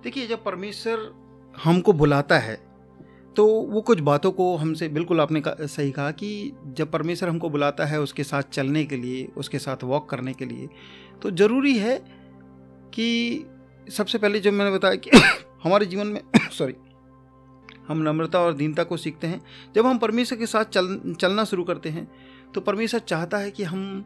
देखिए, 0.04 0.28
जब 0.28 0.44
परमेश्वर 0.44 1.12
हमको 1.64 1.94
बुलाता 1.94 2.40
है 2.40 2.56
तो 3.36 3.46
वो 3.48 3.82
कुछ 3.82 4.00
बातों 4.00 4.32
को 4.32 4.56
हमसे, 4.56 4.88
बिल्कुल 4.88 5.22
आपने 5.22 5.42
सही 5.48 5.92
कहा 5.92 6.12
कि 6.12 6.52
जब 6.68 6.92
परमेश्वर 6.92 7.30
हमको 7.30 7.50
बुलाता 7.50 7.86
है 7.86 8.00
उसके 8.02 8.24
साथ 8.24 8.44
चलने 8.52 8.84
के 8.84 8.98
लिए, 8.98 9.28
उसके 9.38 9.60
साथ 9.60 9.84
वॉक 9.84 10.10
करने 10.10 10.34
के 10.34 10.46
लिए 10.46 10.70
तो 11.22 11.32
ज़रूरी 11.32 11.78
है 11.78 11.98
कि 12.94 13.46
सबसे 13.90 14.18
पहले 14.18 14.40
जो 14.40 14.52
मैंने 14.52 14.72
बताया 14.72 14.96
कि 14.96 15.10
हमारे 15.64 15.86
जीवन 15.86 16.08
में 16.08 16.22
सॉरी 16.52 16.74
हम 17.88 18.02
नम्रता 18.02 18.40
और 18.40 18.54
दीनता 18.54 18.84
को 18.84 18.98
सीखते 18.98 19.28
हैं। 19.28 19.42
जब 19.76 19.86
हम 19.86 19.98
परमेश्वर 19.98 20.38
के 20.40 20.46
साथ 20.46 20.66
चल, 20.66 21.16
चलना 21.20 21.44
शुरू 21.44 21.64
करते 21.64 21.90
हैं 21.90 22.08
तो 22.58 22.62
परमेश्वर 22.62 23.00
चाहता 23.00 23.38
है 23.38 23.52
कि 23.52 23.64
हम 23.64 24.02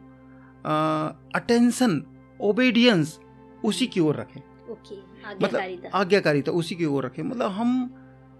अटेंशन 1.34 2.02
ओबीडियंस 2.40 3.20
उसी 3.64 3.86
की 3.86 4.00
ओर 4.00 4.16
रखें। 4.16 4.40
मतलब 5.42 5.90
आज्ञाकारिता। 5.94 6.52
उसी 6.52 6.74
की 6.74 6.84
ओर 6.84 7.06
रखें। 7.06 7.22
मतलब 7.22 7.50
हम 7.50 7.94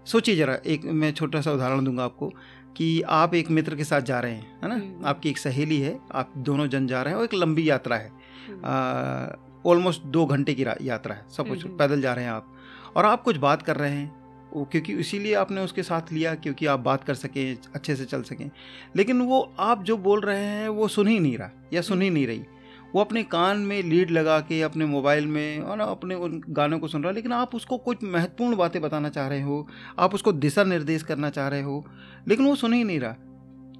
सोचिए 0.05 0.35
जरा 0.35 0.57
एक 0.65 0.85
मैं 0.85 1.13
छोटा 1.13 1.41
सा 1.41 1.51
उदाहरण 1.51 1.85
दूँगा 1.85 2.03
आपको 2.03 2.33
कि 2.77 3.01
आप 3.01 3.33
एक 3.35 3.51
मित्र 3.51 3.75
के 3.75 3.83
साथ 3.83 4.01
जा 4.01 4.19
रहे 4.19 4.31
हैं 4.31 4.59
है 4.63 4.69
ना? 4.69 4.75
हम्म। 4.75 5.05
आपकी 5.05 5.29
एक 5.29 5.37
सहेली 5.37 5.79
है 5.79 5.99
आप 6.11 6.33
दोनों 6.37 6.67
जन 6.67 6.87
जा 6.87 7.03
रहे 7.03 7.13
हैं 7.13 7.19
और 7.19 7.25
एक 7.25 7.33
लंबी 7.33 7.69
यात्रा 7.69 7.95
है। 7.95 8.09
ऑलमोस्ट 9.65 10.01
हम्म। 10.01 10.11
दो 10.11 10.25
घंटे 10.25 10.53
की 10.53 10.65
यात्रा 10.89 11.15
है। 11.15 11.25
सब 11.29 11.47
कुछ 11.47 11.65
हम्म, 11.65 11.77
पैदल 11.77 12.01
जा 12.01 12.13
रहे 12.13 12.25
हैं 12.25 12.31
आप 12.31 12.55
और 12.95 13.05
आप 13.05 13.23
कुछ 13.23 13.37
बात 13.37 13.61
कर 13.61 13.75
रहे 13.75 13.91
हैं 13.91 14.22
क्योंकि 14.55 14.93
इसीलिए 14.93 15.33
आपने 15.33 15.61
उसके 15.61 15.83
साथ 15.83 16.01
लिया 16.11 16.35
क्योंकि 16.35 16.65
आप 16.65 16.79
बात 16.79 17.03
कर 17.03 17.13
सकें, 17.13 17.57
अच्छे 17.75 17.95
से 17.95 18.05
चल 18.05 18.21
सकें। 18.21 18.51
लेकिन 18.95 19.21
वो, 19.21 19.53
आप 19.59 19.83
जो 19.83 19.97
बोल 19.97 20.21
रहे 20.21 20.43
हैं, 20.43 20.69
वो 20.69 20.87
सुन 20.87 21.07
ही 21.07 21.19
नहीं 21.19 21.37
रहा 21.37 21.49
या 21.73 21.81
सुन 21.81 22.01
ही 22.01 22.09
नहीं 22.09 22.27
रही। 22.27 22.41
वो 22.95 23.01
अपने 23.01 23.23
कान 23.23 23.57
में 23.57 23.83
लीड 23.83 24.11
लगा 24.11 24.39
के, 24.39 24.61
अपने 24.61 24.85
मोबाइल 24.85 25.27
में 25.27 25.59
और 25.59 25.79
अपने 25.79 26.15
उन 26.15 26.41
गानों 26.49 26.79
को 26.79 26.87
सुन 26.87 27.01
रहा 27.01 27.09
है, 27.09 27.15
लेकिन 27.15 27.31
आप 27.31 27.55
उसको 27.55 27.77
कुछ 27.77 27.97
महत्वपूर्ण 28.03 28.55
बातें 28.55 28.81
बताना 28.81 29.09
चाह 29.09 29.27
रहे 29.27 29.41
हो, 29.41 29.67
आप 29.99 30.15
उसको 30.15 30.31
दिशा 30.31 30.63
निर्देश 30.63 31.03
करना 31.03 31.29
चाह 31.29 31.47
रहे 31.47 31.61
हो, 31.61 31.85
लेकिन 32.27 32.45
वो 32.45 32.55
सुन 32.55 32.73
ही 32.73 32.83
नहीं 32.83 32.99
रहा। 32.99 33.13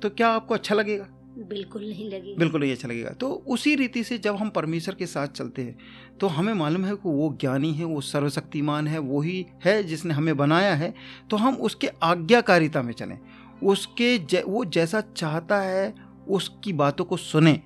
तो 0.02 0.10
क्या 0.10 0.30
आपको 0.30 0.54
अच्छा 0.54 0.76
लगेगा? 0.76 1.08
बिल्कुल 1.38 1.90
नहीं 1.90 2.10
लगेगा। 2.10 2.36
बिल्कुल 2.40 2.62
नहीं 2.62 2.72
अच्छा 2.72 2.88
लगेगा। 2.88 3.10
तो 3.10 3.32
उसी 3.48 3.76
रीति 3.76 4.04
से 4.04 4.18
जब 4.18 4.36
हम 4.36 4.50
परमेश्वर 4.50 4.96
के 4.96 5.06
साथ 5.06 5.28
चलते 5.28 5.62
हैं 5.62 5.78
तो 6.20 6.28
हमें 6.28 6.54
मालूम 6.54 6.86
है 6.86 6.96
कि 6.96 7.10
वो 7.10 7.38
ज्ञानी 7.42 7.74
है 7.74 7.86
वो 7.86 8.02
सर्वशक्तिमान 8.02 8.88
है 8.88 9.00
वही 9.00 9.46
है 9.66 9.84
जिसने 9.84 10.14
हमें 10.14 10.38
बनाया 10.38 10.76
है। 10.76 10.94
तो 11.30 11.38
हम 11.38 11.56
उसके 11.56 11.88
आज्ञाकारिता 11.88 12.82
में 12.82 12.94
चलें। 12.94 13.20
उसके 13.64 14.18
जै, 14.18 14.44
वो 14.48 14.66
जैसा 14.66 15.02
चाहता 15.02 15.62
है 15.62 15.96
उसकी 16.28 16.74
बातों 16.74 17.06
को 17.06 17.18
सुने। 17.18 17.62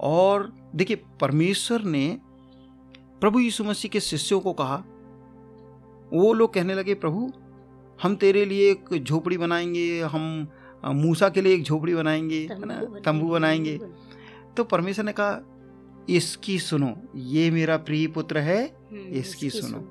और 0.00 0.52
देखिए 0.74 0.96
परमेश्वर 1.20 1.82
ने 1.82 2.18
प्रभु 3.20 3.40
यीशु 3.40 3.64
मसीह 3.64 3.88
के 3.88 4.00
शिष्यों 4.00 4.40
को 4.40 4.52
कहा 4.52 4.84
वो 6.12 6.32
लोग 6.32 6.54
कहने 6.54 6.74
लगे 6.74 6.94
प्रभु 6.94 7.32
हम 8.02 8.16
तेरे 8.16 8.44
लिए 8.44 8.70
एक 8.70 9.04
झोपड़ी 9.04 9.38
बनाएँगे 9.38 10.00
हम 10.00 10.48
मूसा 10.84 11.28
के 11.28 11.40
लिए 11.42 11.54
एक 11.54 11.62
झोपड़ी 11.62 11.94
बनाएँगे 11.94 12.40
है 12.50 12.66
ना? 12.66 12.80
तंबू 13.04 13.28
बनाएँगे। 13.28 13.78
तो 14.56 14.64
परमेश्वर 14.64 15.04
ने 15.04 15.12
कहा 15.12 15.40
इसकी 16.08 16.58
सुनो 16.58 16.94
ये 17.16 17.50
मेरा 17.50 17.76
प्रिय 17.78 18.06
पुत्र 18.06 18.38
है 18.38 18.62
हम्म, 18.64 19.00
इसकी 19.00 19.50
सुनो। 19.50 19.84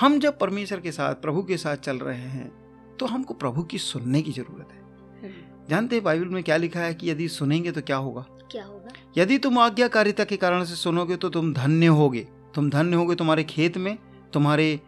हम 0.00 0.18
जब 0.20 0.38
परमेश्वर 0.38 0.80
के 0.80 0.92
साथ 0.92 1.14
प्रभु 1.14 1.42
के 1.42 1.56
साथ 1.56 1.76
चल 1.76 1.98
रहे 1.98 2.28
हैं 2.28 2.50
तो 2.96 3.06
हमको 3.06 3.34
प्रभु 3.34 3.62
की 3.62 3.78
सुनने 3.78 4.22
की 4.22 4.32
ज़रूरत 4.32 4.68
है। 4.72 4.80
हम्म। 5.22 5.68
जानते 5.70 5.96
हैं 5.96 6.04
बाइबल 6.04 6.28
में 6.28 6.42
क्या 6.44 6.56
लिखा 6.56 6.80
है 6.80 6.94
कि 6.94 7.10
यदि 7.10 7.28
सुनेंगे 7.28 7.72
तो 7.72 7.80
क्या 7.80 7.96
होगा? 7.96 8.26
क्या 8.50 8.64
होगा? 8.64 8.92
यदि 9.18 9.38
तुम 9.38 9.58
आज्ञाकारिता 9.58 10.24
के 10.24 10.36
कारण 10.36 10.64
से 10.64 10.74
सुनोगे 10.74 11.16
तो 11.16 11.28
तुम 11.28 11.52
धन्य 11.54 11.86
होगे। 11.86 12.26
तुम 12.54 12.70
धन्य 12.70 12.96
होगे 12.96 13.14
तुम्हारे 13.14 13.44
खेत 13.44 13.76
में 13.78 13.96
तुम्हारे 14.32 14.80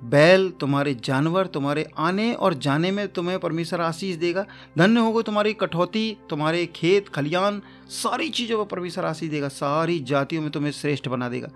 बैल 0.00 0.48
तुम्हारे 0.50 0.94
जानवर 0.94 1.46
तुम्हारे 1.46 1.86
आने 1.98 2.32
और 2.34 2.54
जाने 2.54 2.90
में 2.90 3.06
तुम्हें 3.08 3.38
परमेश्वर 3.38 3.80
आशीष 3.80 4.16
देगा। 4.16 4.44
धन्य 4.78 5.00
होगो 5.00 5.22
तुम्हारी 5.22 5.52
कठौती 5.52 6.16
तुम्हारे 6.30 6.64
खेत 6.66 7.08
खलियान 7.08 7.60
सारी 7.92 8.28
चीज़ों 8.28 8.58
पर 8.58 8.70
परमेश्वर 8.70 9.04
आशीष 9.04 9.30
देगा 9.30 9.48
सारी 9.48 9.98
जातियों 10.00 10.42
में 10.42 10.50
तुम्हें 10.50 10.72
श्रेष्ठ 10.72 11.08
बना 11.08 11.28
देगा। 11.28 11.48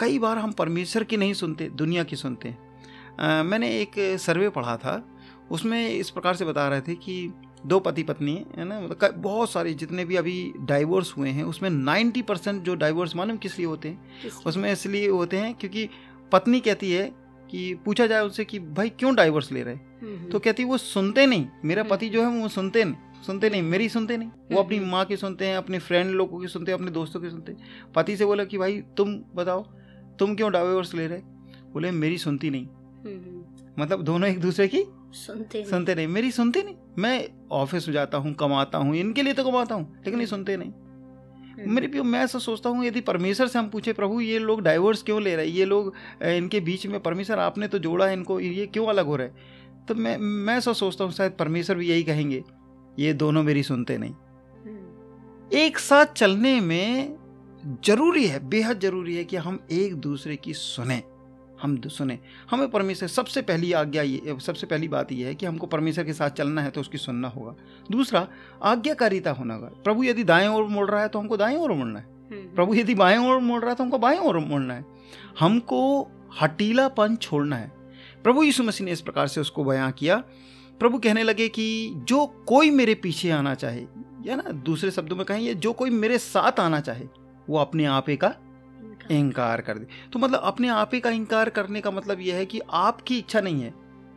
कई 0.00 0.18
बार 0.18 0.38
हम 0.38 0.52
परमेश्वर 0.52 1.04
की 1.04 1.16
नहीं 1.16 1.34
सुनते 1.34 1.68
दुनिया 1.68 2.04
की 2.04 2.16
सुनते 2.16 2.48
हैं। 2.48 3.42
मैंने 3.42 3.70
एक 3.80 4.18
सर्वे 4.20 4.48
पढ़ा 4.48 4.76
था 4.76 5.02
उसमें 5.50 5.90
इस 5.90 6.10
प्रकार 6.10 6.34
से 6.34 6.44
बता 6.44 6.68
रहे 6.68 6.80
थे 6.80 6.94
कि 6.94 7.32
दो 7.66 7.78
पति 7.80 8.02
पत्नी 8.02 8.34
है 8.56 8.64
ना 8.64 8.80
मतलब 8.80 9.14
बहुत 9.16 9.50
सारे 9.50 9.72
जितने 9.74 10.04
भी 10.04 10.16
अभी 10.16 10.52
डाइवोर्स 10.58 11.12
हुए 11.16 11.28
हैं 11.28 11.44
उसमें 11.44 11.68
नाइन्टी 11.70 12.22
परसेंट 12.22 12.62
जो 12.62 12.74
डाइवोर्स 12.74 13.16
मालूम 13.16 13.36
किस 13.36 13.58
लिए 13.58 13.66
होते 13.66 13.88
हैं? 13.88 14.30
उसमें 14.46 14.72
इसलिए 14.72 15.08
होते 15.08 15.36
हैं 15.36 15.54
क्योंकि 15.54 15.88
पत्नी 16.32 16.60
कहती 16.60 16.92
है 16.92 17.12
कि 17.50 17.74
पूछा 17.74 18.06
जाए 18.06 18.22
उससे 18.22 18.44
कि 18.44 18.58
भाई 18.58 18.88
क्यों 18.88 19.14
डाइवर्स 19.14 19.50
ले 19.52 19.62
रहे 19.62 19.74
हम्म, 19.74 20.16
हम्म। 20.16 20.30
तो 20.30 20.38
कहती 20.38 20.64
वो 20.64 20.78
सुनते 20.78 21.26
नहीं। 21.26 21.46
मेरा 21.64 21.82
हम्म। 21.82 21.90
पति 21.90 22.08
जो 22.08 22.22
है 22.22 22.40
वो 22.40 22.48
सुनते 22.48 22.84
नहीं। 22.84 23.22
सुनते 23.26 23.50
नहीं 23.50 23.62
मेरी 23.62 23.88
सुनते 23.88 24.16
नहीं। 24.16 24.28
वो 24.52 24.62
अपनी 24.62 24.78
माँ 24.80 25.04
की 25.04 25.16
सुनते 25.16 25.46
हैं 25.46 25.56
अपने 25.56 25.78
फ्रेंड 25.78 26.10
लोगों 26.10 26.40
की 26.40 26.48
सुनते 26.48 26.72
हैं 26.72 26.78
अपने 26.78 26.90
दोस्तों 26.90 27.20
की 27.20 27.30
सुनते 27.30 27.52
हैं। 27.52 27.92
पति 27.94 28.16
से 28.16 28.24
बोला 28.24 28.44
कि 28.44 28.58
भाई 28.58 28.80
तुम 28.96 29.14
बताओ 29.34 29.62
तुम 30.18 30.34
क्यों 30.34 30.52
डाइवर्स 30.52 30.94
ले 30.94 31.06
रहे 31.06 31.18
बोले 31.72 31.90
मेरी 31.90 32.18
सुनती 32.18 32.50
नहीं। 32.50 32.66
मतलब 33.78 34.02
दोनों 34.02 34.28
एक 34.28 34.40
दूसरे 34.40 34.68
की 34.68 34.84
सुनते 35.14 35.58
नहीं। 35.58 35.70
सुनते 35.70 35.94
नहीं। 35.94 36.06
मेरी 36.06 36.30
सुनती 36.30 36.62
नहीं। 36.62 36.74
मैं 36.98 37.28
ऑफ़िस 37.52 37.88
जाता 37.90 38.18
हूँ 38.18 38.34
कमाता 38.34 38.78
हूँ 38.78 38.96
इनके 38.96 39.22
लिए 39.22 39.32
तो 39.32 39.44
कमाता 39.44 39.74
हूँ 39.74 40.02
लेकिन 40.06 40.20
ये 40.20 40.26
सुनते 40.26 40.56
नहीं। 40.56 40.72
मेरे 41.66 41.86
भी 41.86 42.00
मैं 42.00 42.20
ऐसा 42.20 42.38
सोचता 42.38 42.70
हूँ 42.70 42.84
यदि 42.84 43.00
परमेश्वर 43.00 43.46
से 43.46 43.58
हम 43.58 43.68
पूछे 43.68 43.92
प्रभु 43.92 44.20
ये 44.20 44.38
लोग 44.38 44.62
डाइवोर्स 44.62 45.02
क्यों 45.02 45.22
ले 45.22 45.36
रहे 45.36 45.46
हैं? 45.46 45.54
ये 45.54 45.64
लोग 45.64 45.94
इनके 46.22 46.60
बीच 46.60 46.86
में 46.86 47.00
परमेश्वर 47.00 47.38
आपने 47.38 47.68
तो 47.68 47.78
जोड़ा 47.78 48.06
है 48.06 48.12
इनको 48.12 48.40
ये 48.40 48.66
क्यों 48.66 48.86
अलग 48.86 49.06
हो 49.06 49.16
रहे 49.16 49.28
तो 49.88 49.94
मैं 49.94 50.16
मैं 50.18 50.56
ऐसा 50.56 50.72
सोचता 50.72 51.04
हूँ 51.04 51.12
शायद 51.12 51.32
परमेश्वर 51.32 51.76
भी 51.76 51.88
यही 51.88 52.02
कहेंगे 52.02 52.42
ये 52.98 53.12
दोनों 53.12 53.42
मेरी 53.42 53.62
सुनते 53.62 53.98
नहीं। 53.98 54.14
हम्म। 54.64 55.56
एक 55.58 55.78
साथ 55.78 56.06
चलने 56.06 56.60
में 56.60 57.16
ज़रूरी 57.84 58.26
है 58.26 58.48
बेहद 58.48 58.80
ज़रूरी 58.80 59.16
है 59.16 59.24
कि 59.24 59.36
हम 59.36 59.58
एक 59.72 59.94
दूसरे 59.94 60.36
की 60.36 60.54
सुने। 60.54 61.02
हम 61.62 61.80
सुने। 61.86 62.18
हमें 62.50 62.70
परमेश्वर 62.70 63.08
सबसे 63.08 63.42
पहली 63.42 63.72
आज्ञा 63.72 64.02
ये 64.02 64.36
सबसे 64.40 64.66
पहली 64.66 64.88
बात 64.88 65.12
यह 65.12 65.26
है 65.26 65.34
कि 65.34 65.46
हमको 65.46 65.66
परमेश्वर 65.66 66.04
के 66.04 66.12
साथ 66.12 66.30
चलना 66.30 66.62
है 66.62 66.70
तो 66.70 66.80
उसकी 66.80 66.98
सुनना 66.98 67.28
होगा। 67.28 67.54
दूसरा 67.90 68.26
आज्ञाकारिता 68.62 69.30
होना 69.30 69.54
होगा। 69.54 69.68
प्रभु 69.84 70.04
यदि 70.04 70.24
दाएँ 70.24 70.48
ओर 70.48 70.64
मुड़ 70.64 70.90
रहा 70.90 71.02
है 71.02 71.08
तो 71.08 71.18
हमको 71.18 71.36
दाएँ 71.36 71.56
ओर 71.56 71.72
मुड़ना 71.72 71.98
है। 71.98 72.04
हम्म। 72.04 72.54
प्रभु 72.54 72.74
यदि 72.74 72.94
बाएँ 72.94 73.18
ओर 73.18 73.38
मुड़ 73.38 73.60
रहा 73.60 73.70
है 73.70 73.76
तो 73.76 73.84
हमको 73.84 73.98
बाएँ 73.98 74.18
ओर 74.18 74.38
मुड़ना 74.38 74.74
है। 74.74 74.84
हमको 75.40 76.08
हटीलापन 76.40 77.16
छोड़ना 77.16 77.56
है। 77.56 77.72
प्रभु 78.24 78.42
यीशु 78.42 78.62
मसीह 78.62 78.84
ने 78.84 78.92
इस 78.92 79.00
प्रकार 79.00 79.26
से 79.26 79.40
उसको 79.40 79.64
बयां 79.64 79.92
किया। 79.92 80.16
प्रभु 80.80 80.98
कहने 80.98 81.22
लगे 81.22 81.48
कि 81.48 81.92
जो 81.96 82.26
कोई 82.26 82.70
मेरे 82.70 82.94
पीछे 82.94 83.30
आना 83.30 83.54
चाहे 83.54 83.86
या 84.26 84.36
ना 84.36 84.42
दूसरे 84.42 84.90
शब्दों 84.90 85.16
में 85.16 85.24
कहें 85.26 85.60
जो 85.60 85.72
कोई 85.72 85.90
मेरे 85.90 86.18
साथ 86.18 86.60
आना 86.60 86.80
चाहे 86.80 87.04
वो 87.48 87.58
अपने 87.58 87.84
आपे 87.84 88.16
का 88.16 88.34
इनकार 89.10 89.60
कर 89.60 89.78
दे। 89.78 89.86
तो 90.12 90.18
मतलब 90.18 90.40
अपने 90.40 90.68
आप 90.68 90.90
ही 90.94 91.00
का 91.00 91.10
इनकार 91.10 91.48
करने 91.50 91.80
का 91.80 91.90
मतलब 91.90 92.20
यह 92.20 92.36
है 92.36 92.46
कि 92.46 92.60
आपकी 92.72 93.18
इच्छा 93.18 93.40
नहीं 93.40 93.62
है। 93.62 93.74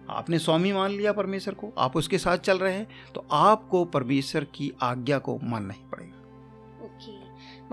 आपने 0.09 0.39
स्वामी 0.39 0.71
मान 0.71 0.91
लिया 0.91 1.11
परमेश्वर 1.11 1.53
को, 1.53 1.71
आप 1.77 1.95
उसके 1.97 2.17
साथ 2.17 2.37
चल 2.37 2.57
रहे 2.57 2.73
हैं 2.73 2.87
तो 3.15 3.25
आपको 3.31 3.83
परमेश्वर 3.85 4.43
की 4.55 4.71
आज्ञा 4.81 5.19
को 5.19 5.39
मानना 5.43 5.73
ही 5.73 5.83
पड़ेगा। 5.91 6.85
ओके। 6.85 7.11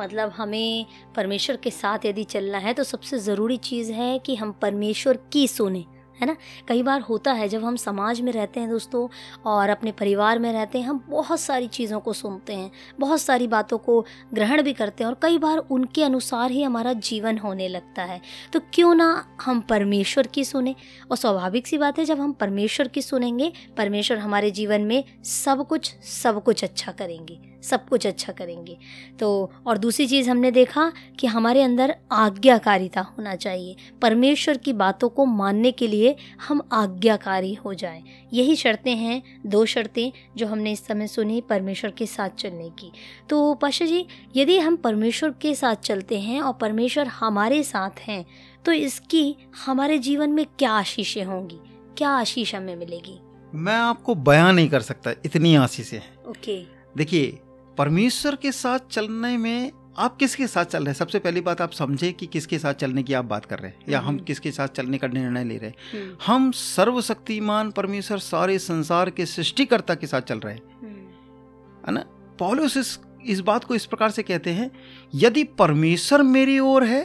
मतलब 0.02 0.30
हमें 0.30 0.86
परमेश्वर 1.16 1.56
के 1.56 1.70
साथ 1.70 2.04
यदि 2.04 2.24
चलना 2.24 2.58
है 2.58 2.74
तो 2.74 2.84
सबसे 2.84 3.18
ज़रूरी 3.18 3.56
चीज़ 3.56 3.92
है 3.92 4.18
कि 4.18 4.36
हम 4.36 4.52
परमेश्वर 4.52 5.18
की 5.32 5.46
सुने। 5.48 5.84
है 6.20 6.26
ना? 6.26 6.36
कई 6.68 6.82
बार 6.82 7.00
होता 7.00 7.32
है, 7.32 7.48
जब 7.48 7.64
हम 7.64 7.76
समाज 7.76 8.20
में 8.20 8.32
रहते 8.32 8.60
हैं 8.60 8.70
दोस्तों 8.70 9.08
और 9.46 9.68
अपने 9.68 9.92
परिवार 9.92 10.38
में 10.38 10.52
रहते 10.52 10.78
हैं, 10.78 10.86
हम 10.86 11.04
बहुत 11.08 11.40
सारी 11.40 11.66
चीज़ों 11.66 12.00
को 12.00 12.12
सुनते 12.12 12.54
हैं, 12.54 12.70
बहुत 13.00 13.20
सारी 13.20 13.46
बातों 13.46 13.78
को 13.78 14.04
ग्रहण 14.34 14.62
भी 14.62 14.72
करते 14.72 15.04
हैं 15.04 15.08
और 15.08 15.16
कई 15.22 15.38
बार 15.38 15.58
उनके 15.58 16.04
अनुसार 16.04 16.50
ही 16.50 16.62
हमारा 16.62 16.92
जीवन 16.92 17.38
होने 17.38 17.68
लगता 17.68 18.02
है। 18.02 18.20
तो 18.52 18.60
क्यों 18.74 18.94
ना 18.94 19.36
हम 19.42 19.60
परमेश्वर 19.60 20.26
की 20.26 20.44
सुने? 20.44 20.74
और 21.10 21.16
स्वाभाविक 21.16 21.66
सी 21.66 21.78
बात 21.78 21.98
है, 21.98 22.04
जब 22.04 22.20
हम 22.20 22.32
परमेश्वर 22.32 22.88
की 22.88 23.02
सुनेंगे, 23.02 23.52
परमेश्वर 23.76 24.18
हमारे 24.18 24.50
जीवन 24.50 24.80
में 24.80 25.04
सब 25.24 25.66
कुछ 25.68 25.94
सब 26.02 26.42
कुछ 26.42 26.64
अच्छा 26.64 26.92
करेंगे। 26.92 27.50
सब 27.62 27.88
कुछ 27.88 28.06
अच्छा 28.06 28.32
करेंगे। 28.32 28.76
तो 29.20 29.52
और 29.66 29.78
दूसरी 29.78 30.06
चीज़ 30.06 30.30
हमने 30.30 30.50
देखा 30.50 30.92
कि 31.18 31.26
हमारे 31.26 31.62
अंदर 31.62 31.94
आज्ञाकारिता 32.12 33.00
होना 33.00 33.34
चाहिए। 33.36 33.76
परमेश्वर 34.02 34.56
की 34.56 34.72
बातों 34.72 35.08
को 35.08 35.24
मानने 35.24 35.72
के 35.72 35.86
लिए 35.86 36.14
हम 36.48 36.62
आज्ञाकारी 36.72 37.54
हो 37.54 37.74
जाएँ। 37.74 38.02
यही 38.32 38.56
शर्तें 38.56 38.94
हैं 38.96 39.22
दो 39.46 39.64
शर्तें 39.66 40.10
जो 40.36 40.46
हमने 40.46 40.72
इस 40.72 40.86
समय 40.86 41.06
सुनी 41.06 41.40
परमेश्वर 41.40 41.90
के 41.90 42.06
साथ 42.06 42.28
चलने 42.28 42.68
की। 42.70 42.92
तो 43.28 43.54
पाशा 43.54 43.86
जी 43.86 44.06
यदि 44.36 44.58
हम 44.58 44.76
परमेश्वर 44.76 45.34
के 45.42 45.54
साथ 45.54 45.76
चलते 45.76 46.20
हैं 46.20 46.40
और 46.40 46.52
परमेश्वर 46.52 47.06
हमारे 47.06 47.62
साथ 47.62 48.00
हैं 48.00 48.24
तो 48.64 48.72
इसकी 48.72 49.36
हमारे 49.66 49.98
जीवन 49.98 50.30
में 50.30 50.44
क्या 50.58 50.70
आशीषें 50.70 51.24
होंगी? 51.24 51.58
क्या 51.96 52.08
आशीष 52.10 52.54
हमें 52.54 52.74
मिलेगी? 52.76 53.18
मैं 53.54 53.76
आपको 53.76 54.14
बयान 54.14 54.54
नहीं 54.54 54.68
कर 54.68 54.80
सकता 54.80 55.10
इतनी 55.24 55.54
आशीषें 55.56 55.98
हैं। 55.98 56.24
ओके। 56.24 56.60
देखिए 56.96 57.38
परमेश्वर 57.80 58.34
के 58.37 58.50
साथ 58.52 58.78
चलने 58.90 59.37
में 59.37 59.72
आप 59.99 60.16
किसके 60.16 60.46
साथ 60.46 60.64
चल 60.64 60.78
रहे 60.78 60.88
हैं 60.88 60.94
सबसे 60.94 61.18
पहली 61.18 61.40
बात 61.40 61.60
आप 61.60 61.72
समझे 61.72 62.10
कि 62.12 62.26
किसके 62.26 62.58
साथ 62.58 62.75
चलने 62.75 63.02
की 63.02 63.12
आप 63.12 63.25
बात 63.25 63.44
कर 63.44 63.58
रहे 63.58 63.70
हैं 63.70 63.87
या 63.88 64.00
हम 64.00 64.06
हम्म। 64.06 64.25
किसके 64.25 64.50
साथ 64.50 64.68
चलने 64.68 64.99
का 64.99 65.06
निर्णय 65.06 65.44
ले 65.44 65.56
रहे 65.56 65.70
हैं 65.70 65.76
हम्म। 65.92 66.16
हम 66.26 66.50
सर्वशक्तिमान 66.52 67.70
परमेश्वर 67.70 68.18
सारे 68.18 68.58
संसार 68.58 69.10
के 69.10 69.26
सृष्टिकर्ता 69.26 69.94
के 69.94 70.06
साथ 70.06 70.20
चल 70.22 70.40
रहे 70.40 70.54
हैं 70.54 70.62
हम्म। 70.82 71.87
है 71.87 71.94
ना 71.94 72.04
पॉलिस 72.38 72.76
इस, 72.76 72.99
इस 73.26 73.40
बात 73.40 73.64
को 73.64 73.75
इस 73.75 73.87
प्रकार 73.87 74.10
से 74.10 74.22
कहते 74.22 74.50
हैं 74.50 74.70
यदि 75.14 75.44
परमेश्वर 75.58 76.22
मेरी 76.28 76.58
ओर 76.58 76.84
है 76.84 77.02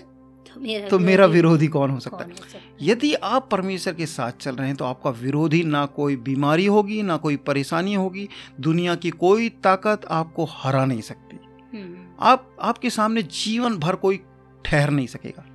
मेरा 0.57 0.87
तो 0.89 0.99
मेरा 0.99 1.25
विरोधी 1.27 1.67
कौन 1.67 1.91
हो 1.91 1.99
सकता 1.99 2.23
है 2.23 2.61
यदि 2.81 3.13
आप 3.13 3.47
परमेश्वर 3.51 3.93
के 3.93 4.05
साथ 4.05 4.31
चल 4.39 4.55
रहे 4.55 4.67
हैं 4.67 4.75
तो 4.75 4.85
आपका 4.85 5.09
विरोधी 5.17 5.63
ना 5.65 5.85
कोई 5.95 6.15
बीमारी 6.23 6.65
होगी 6.67 7.01
ना 7.03 7.17
कोई 7.17 7.35
परेशानी 7.45 7.93
होगी 7.93 8.27
दुनिया 8.59 8.95
की 8.95 9.09
कोई 9.17 9.49
ताकत 9.63 10.05
आपको 10.11 10.45
हरा 10.51 10.85
नहीं 10.85 11.01
सकती 11.01 11.39
हम्म। 11.73 12.15
आप 12.21 12.55
आपके 12.61 12.89
सामने 12.89 13.23
जीवन 13.23 13.77
भर 13.77 13.95
कोई 13.97 14.19
ठहर 14.65 14.89
नहीं 14.89 15.07
सकेगा 15.07 15.45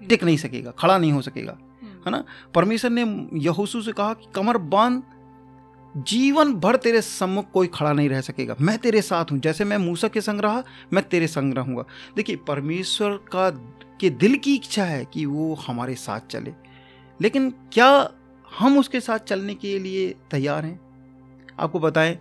टिक 0.00 0.24
नहीं 0.24 0.36
सकेगा 0.36 0.70
खड़ा 0.78 0.98
नहीं 0.98 1.12
हो 1.12 1.22
सकेगा 1.22 1.56
हम्म। 1.82 2.02
है 2.06 2.10
ना 2.10 2.24
परमेश्वर 2.54 2.90
ने 2.90 3.04
यहोसू 3.40 3.82
से 3.82 3.92
कहा 3.92 4.14
कि 4.14 4.28
कमर 4.34 4.58
बाँध 4.68 5.02
जीवन 5.96 6.54
भर 6.54 6.76
तेरे 6.76 7.02
सम्मुख 7.02 7.50
कोई 7.50 7.66
खड़ा 7.66 7.92
नहीं 7.92 8.08
रह 8.08 8.20
सकेगा। 8.20 8.56
मैं 8.60 8.78
तेरे 8.78 9.02
साथ 9.02 9.24
हूँ। 9.24 9.38
जैसे 9.38 9.64
मैं 9.64 9.78
मूसा 9.78 10.08
के 10.08 10.20
संग 10.20 10.40
रहा 10.40 10.64
मैं 10.92 11.08
तेरे 11.08 11.26
संग 11.26 11.54
रहूँगा। 11.54 11.84
देखिए 12.16 12.36
परमेश्वर 12.36 13.10
का 13.10 13.50
के 14.00 14.10
दिल 14.10 14.36
की 14.36 14.54
इच्छा 14.54 14.84
है 14.84 15.04
कि 15.04 15.26
वो 15.26 15.54
हमारे 15.54 15.94
साथ 15.94 16.20
चले। 16.20 16.52
लेकिन 17.20 17.50
क्या 17.50 18.10
हम 18.58 18.78
उसके 18.78 19.00
साथ 19.00 19.18
चलने 19.18 19.54
के 19.54 19.78
लिए 19.78 20.14
तैयार 20.30 20.64
हैं? 20.64 20.80
आपको 21.60 21.80
बताएँ 21.80 22.18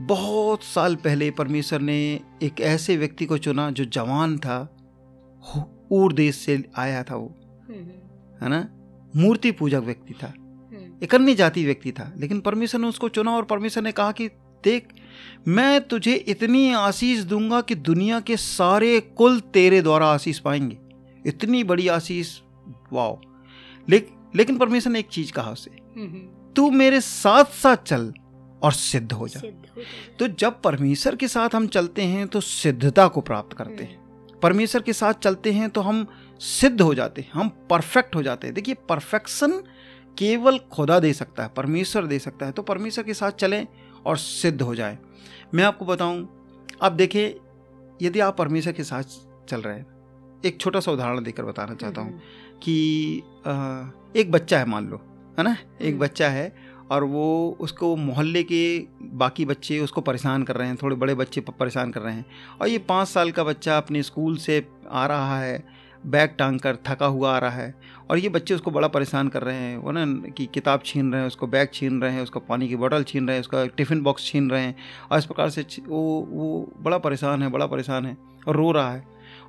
बहुत 0.00 0.62
साल 0.62 0.96
पहले 0.96 1.30
परमेश्वर 1.30 1.80
ने 1.80 2.20
एक 2.42 2.60
ऐसे 2.60 2.96
व्यक्ति 2.96 3.26
को 3.26 3.38
चुना 3.38 3.70
जो 3.70 3.84
जवान 3.84 4.38
था 4.38 4.76
ऊर 5.92 6.12
देश 6.12 6.36
से 6.36 6.64
आया 6.76 7.02
था 7.02 7.14
वो। 7.16 7.34
है 8.42 8.48
ना? 8.48 8.68
मूर्ति 9.16 9.52
पूजक 9.52 9.78
व्यक्ति 9.78 10.14
था। 10.14 10.34
एक 11.02 11.14
अन्य 11.14 11.34
जाति 11.34 11.64
व्यक्ति 11.64 11.92
था 11.92 12.12
लेकिन 12.16 12.40
परमेश्वर 12.40 12.80
ने 12.80 12.88
उसको 12.88 13.08
चुना 13.08 13.36
और 13.36 13.44
परमेश्वर 13.44 13.82
ने 13.82 13.92
कहा 13.92 14.12
कि 14.12 14.28
देख 14.64 14.88
मैं 15.48 15.80
तुझे 15.80 16.14
इतनी 16.14 16.72
आशीष 16.72 17.20
दूँगा 17.20 17.60
कि 17.60 17.74
दुनिया 17.74 18.20
के 18.20 18.36
सारे 18.36 19.00
कुल 19.00 19.40
तेरे 19.40 19.82
द्वारा 19.82 20.06
आशीष 20.06 20.38
पाएँगे। 20.38 20.78
इतनी 21.26 21.64
बड़ी 21.64 21.88
आशीष 21.88 22.38
वाओ। 22.92 23.20
ले, 23.88 24.02
लेकिन 24.36 24.58
परमेश्वर 24.58 24.92
ने 24.92 24.98
एक 24.98 25.08
चीज़ 25.08 25.32
कहा 25.32 25.50
उसे 25.50 25.70
तू 26.56 26.70
मेरे 26.70 27.00
साथ 27.00 27.44
साथ 27.44 27.76
चल 27.76 28.12
और 28.62 28.72
सिद्ध 28.72 29.12
हो 29.12 29.28
जा। 29.28 29.40
तो 30.18 30.28
जब 30.28 30.60
परमेश्वर 30.62 31.16
के 31.16 31.28
साथ 31.28 31.54
हम 31.54 31.66
चलते 31.66 32.02
हैं 32.02 32.26
तो 32.28 32.40
सिद्धता 32.40 33.08
को 33.08 33.20
प्राप्त 33.20 33.56
करते 33.56 33.82
हैं। 33.84 33.96
हम्म। 33.96 34.40
परमेश्वर 34.42 34.82
के 34.82 34.92
साथ 34.92 35.14
चलते 35.14 35.52
हैं 35.52 35.70
तो 35.70 35.80
हम 35.80 36.06
सिद्ध 36.40 36.80
हो 36.80 36.94
जाते 36.94 37.22
हैं 37.22 37.30
हम 37.32 37.48
परफेक्ट 37.70 38.16
हो 38.16 38.22
जाते 38.22 38.46
हैं। 38.46 38.54
देखिए 38.54 38.74
परफेक्शन 38.88 39.62
केवल 40.16 40.58
खुदा 40.72 40.98
दे 41.00 41.12
सकता 41.12 41.42
है 41.42 41.50
परमेश्वर 41.56 42.06
दे 42.06 42.18
सकता 42.18 42.46
है 42.46 42.52
तो 42.52 42.62
परमेश्वर 42.64 43.04
के 43.04 43.14
साथ 43.14 43.32
चलें 43.38 43.66
और 44.06 44.16
सिद्ध 44.18 44.60
हो 44.62 44.74
जाए 44.74 44.98
मैं 45.54 45.64
आपको 45.64 45.84
बताऊँ 45.84 46.28
आप 46.82 46.92
देखें 46.92 47.22
यदि 48.00 48.20
आप 48.20 48.36
परमेश्वर 48.36 48.72
के 48.72 48.84
साथ 48.84 49.18
चल 49.48 49.62
रहे 49.62 49.76
हैं 49.76 50.40
एक 50.44 50.60
छोटा 50.60 50.80
सा 50.80 50.92
उदाहरण 50.92 51.22
देकर 51.22 51.44
बताना 51.44 51.74
चाहता 51.74 52.00
हूँ 52.00 52.10
हम्म। 52.10 52.58
कि 52.62 54.20
एक 54.20 54.30
बच्चा 54.30 54.58
है 54.58 54.64
मान 54.66 54.88
लो 54.88 54.96
है 55.38 55.44
ना 55.44 55.56
एक 55.80 55.86
हम्म। 55.86 55.98
बच्चा 55.98 56.28
है 56.28 56.52
और 56.90 57.04
वो 57.04 57.26
उसको 57.60 57.94
मोहल्ले 57.96 58.42
के 58.42 58.62
बाकी 59.16 59.44
बच्चे 59.44 59.78
उसको 59.80 60.00
परेशान 60.00 60.42
कर 60.42 60.56
रहे 60.56 60.68
हैं 60.68 60.76
थोड़े 60.76 60.96
बड़े 60.96 61.14
बच्चे 61.14 61.40
परेशान 61.50 61.90
कर 61.90 62.00
रहे 62.00 62.14
हैं 62.14 62.24
और 62.60 62.68
ये 62.68 62.78
पाँच 62.88 63.08
साल 63.08 63.30
का 63.30 63.44
बच्चा 63.44 63.76
अपने 63.76 64.02
स्कूल 64.02 64.36
से 64.38 64.64
आ 64.90 65.06
रहा 65.06 65.38
है 65.38 65.56
बैग 66.06 66.30
टांग 66.38 66.58
कर 66.60 66.76
थका 66.86 67.06
हुआ 67.06 67.34
आ 67.34 67.38
रहा 67.38 67.50
है। 67.50 67.74
और 68.10 68.18
ये 68.18 68.28
बच्चे 68.28 68.54
उसको 68.54 68.70
बड़ा 68.70 68.88
परेशान 68.88 69.28
कर 69.28 69.42
रहे 69.42 69.56
हैं। 69.56 69.76
वो 69.76 69.90
ना 69.90 70.04
कि 70.30 70.46
किताब 70.46 70.82
छीन 70.84 71.12
रहे 71.12 71.20
हैं 71.20 71.26
उसको 71.28 71.46
बैग 71.46 71.68
छीन 71.74 72.00
रहे 72.02 72.12
हैं 72.12 72.22
उसको 72.22 72.40
पानी 72.40 72.68
की 72.68 72.76
बोतल 72.76 73.04
छीन 73.04 73.26
रहे 73.26 73.36
हैं 73.36 73.40
उसका 73.40 73.64
टिफ़िन 73.66 74.02
बॉक्स 74.02 74.26
छीन 74.26 74.50
रहे 74.50 74.62
हैं। 74.62 74.74
और 75.10 75.18
इस 75.18 75.24
प्रकार 75.24 75.50
से 75.50 75.66
वो 75.88 76.02
वो 76.30 76.72
बड़ा 76.82 76.98
परेशान 76.98 77.42
है 77.42 77.48
बड़ा 77.48 77.66
परेशान 77.66 78.06
है 78.06 78.16
और 78.48 78.56
रो 78.56 78.70
रहा 78.72 78.92
है। 78.92 79.04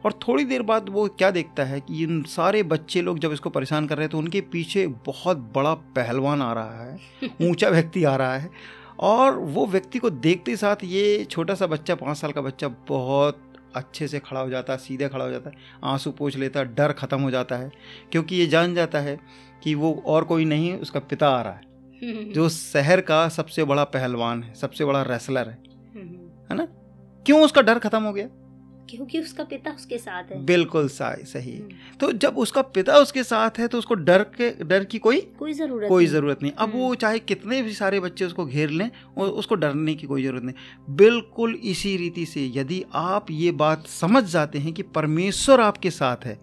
और 0.06 0.14
थोड़ी 0.28 0.44
देर 0.46 0.62
बाद 0.62 0.90
वो 0.90 1.08
क्या 1.08 1.32
देखता 1.32 1.64
है 1.64 1.80
कि 1.82 2.04
इन 2.04 2.22
सारे 2.24 2.64
बच्चे 2.64 3.02
लोग 3.02 3.20
जब 3.20 3.32
इसको 3.32 3.50
परेशान 3.50 3.88
कर 3.88 3.98
रहे 3.98 4.04
हैं 4.04 4.12
तो 4.12 4.18
उनके 4.18 4.42
पीछे 4.42 4.88
बहुत 5.06 5.38
बड़ा 5.56 5.74
पहलवान 5.74 6.42
आ 6.42 6.54
रहा 6.54 6.84
है 6.84 6.98
ऊँचा 7.50 7.70
व्यक्ति 7.70 8.04
आ 8.04 8.16
रहा 8.16 8.36
है। 8.38 8.50
और 9.00 9.38
वो 9.38 9.66
व्यक्ति 9.68 10.00
को 10.00 10.10
देखते 10.10 10.56
साथ 10.56 10.84
ये 10.84 11.24
छोटा 11.26 11.56
सा 11.56 11.68
बच्चा 11.68 11.96
पाँच 11.96 12.18
साल 12.18 12.32
का 12.32 12.42
बच्चा 12.42 12.68
बहुत 12.90 13.42
अच्छे 13.75 14.08
से 14.08 14.20
खड़ा 14.20 14.39
हो 14.39 14.50
जाता 14.50 14.74
है 14.74 14.80
सीधे 14.80 15.10
खड़ा 15.10 15.25
हो 15.25 15.32
जाता 15.32 15.50
है 15.50 15.56
आँसू 15.84 16.12
पोछ 16.12 16.38
लेता 16.38 16.60
है 16.60 16.75
डर 16.75 16.92
खत्म 16.92 17.22
हो 17.22 17.32
जाता 17.32 17.56
है 17.56 17.72
क्योंकि 18.12 18.36
ये 18.36 18.48
जान 18.48 18.75
जाता 18.75 19.00
है 19.00 19.20
कि 19.63 19.75
वो 19.75 20.03
और 20.06 20.24
कोई 20.24 20.46
नहीं 20.46 20.74
उसका 20.74 21.00
पिता 21.00 21.30
आ 21.30 21.42
रहा 21.42 21.53
है 21.53 21.74
जो 22.34 22.50
शहर 22.50 23.01
का 23.01 23.30
सबसे 23.30 23.63
बड़ा 23.63 23.84
पहलवान 23.84 24.44
है 24.44 24.53
सबसे 24.53 24.86
बड़ा 24.86 25.01
रेसलर 25.01 25.50
है 25.50 25.63
है 26.50 26.56
ना? 26.56 26.65
क्यों 27.25 27.42
उसका 27.42 27.62
डर 27.62 27.80
खत्म 27.80 28.03
हो 28.03 28.13
गया? 28.13 28.27
क्योंकि 28.90 29.20
उसका 29.20 29.44
पिता 29.44 29.72
उसके 29.72 29.98
साथ 29.98 30.32
है। 30.32 30.44
बिल्कुल 30.46 30.88
सही। 30.90 31.56
हम्म। 31.58 31.98
तो 32.00 32.12
जब 32.13 32.38
उसका 32.38 32.62
पिता 32.62 32.98
उसके 32.98 33.24
साथ 33.24 33.60
है 33.60 33.68
तो 33.68 33.78
उसको 33.78 33.96
डर 33.96 34.24
के 34.36 34.50
डर 34.66 34.84
की 34.86 35.00
कोई 35.00 35.20
कोई 35.40 35.54
ज़रूरत 35.54 35.90
कोई 35.90 36.06
ज़रूरत 36.06 36.44
नहीं। 36.44 36.52
अब 36.52 36.72
वो 36.74 36.86
हम्म। 36.86 36.96
चाहे 36.96 37.20
कितने 37.22 37.62
भी 37.62 37.74
सारे 37.74 38.00
बच्चे 38.00 38.25
उसको 38.25 38.46
घेर 38.46 38.70
लें 38.70 38.90
उसको 39.18 39.56
डरने 39.56 39.96
की 39.96 40.08
कोई 40.08 40.24
ज़रूरत 40.24 40.44
नहीं। 40.44 40.96
बिल्कुल 40.96 41.56
इसी 41.66 41.96
रीति 41.98 42.25
से 42.25 42.46
यदि 42.56 42.84
आप 42.96 43.32
ये 43.32 43.52
बात 43.52 43.88
समझ 43.88 44.24
जाते 44.24 44.60
हैं 44.60 44.74
कि 44.74 44.84
परमेश्वर 44.92 45.62
आपके 45.62 45.92
साथ 45.92 46.25
है 46.25 46.36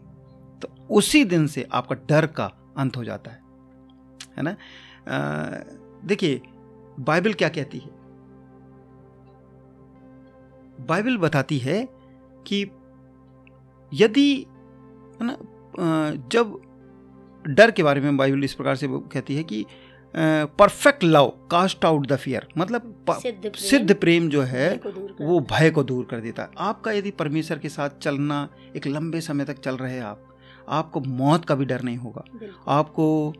तो 0.62 0.74
उसी 0.90 1.24
दिन 1.24 1.46
से 1.46 1.66
आपका 1.72 1.96
डर 2.08 2.26
का 2.26 2.50
अंत 2.76 2.96
हो 2.96 3.04
जाता 3.04 3.30
है। 3.30 3.40
है 4.36 4.42
ना? 4.42 4.56
देखिए 6.04 6.40
बाइबल 7.00 7.32
क्या 7.32 7.48
कहती 7.48 7.78
है? 7.78 7.98
बाइबल 10.86 11.16
बताती 11.18 11.58
है 11.58 11.99
कि 12.46 12.70
यदि 13.94 14.46
है 15.20 15.26
ना 15.26 15.36
जब 16.32 16.60
डर 17.44 17.70
के 17.70 17.82
बारे 17.82 18.00
में 18.00 18.16
बाइबल 18.16 18.44
इस 18.44 18.54
प्रकार 18.54 18.76
से 18.76 18.88
कहती 18.90 19.36
है 19.36 19.42
कि 19.42 19.64
perfect 20.14 21.04
love 21.04 21.26
cast 21.50 21.84
out 21.84 22.06
the 22.06 22.16
fear 22.16 22.46
मतलब 22.58 22.94
सिद्ध 23.10 23.84
प्रेम 23.84 23.98
प्रेम 24.00 24.28
जो 24.28 24.42
है 24.42 24.80
वो 25.20 25.40
भय 25.40 25.70
को 25.70 25.82
दूर 25.82 26.04
कर 26.04 26.20
देता 26.20 26.42
है। 26.42 26.48
आपका 26.58 26.92
यदि 26.92 27.10
परमेश्वर 27.10 27.58
के 27.58 27.68
साथ 27.68 27.90
चलना 28.02 28.48
एक 28.76 28.86
लंबे 28.86 29.20
समय 29.20 29.44
तक 29.44 29.58
चल 29.58 29.76
रहे 29.76 29.98
आप 29.98 30.26
आपको 30.68 31.00
मौत 31.00 31.44
का 31.44 31.54
भी 31.54 31.64
डर 31.64 31.82
नहीं 31.82 31.96
होगा। 31.96 32.24
आपको 32.68 33.32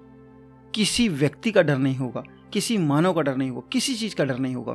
किसी 0.75 1.09
व्यक्ति 1.09 1.51
का 1.51 1.63
डर 1.63 1.79
नहीं 1.79 1.97
होगा 1.97 2.23
किसी 2.53 2.79
मानव 2.79 3.13
का 3.13 3.23
डर 3.23 3.37
नहीं 3.37 3.51
होगा 3.51 3.69
किसी 3.73 3.95
चीज़ 3.95 4.15
का 4.17 4.25
डर 4.25 4.39
नहीं 4.39 4.55
होगा। 4.55 4.73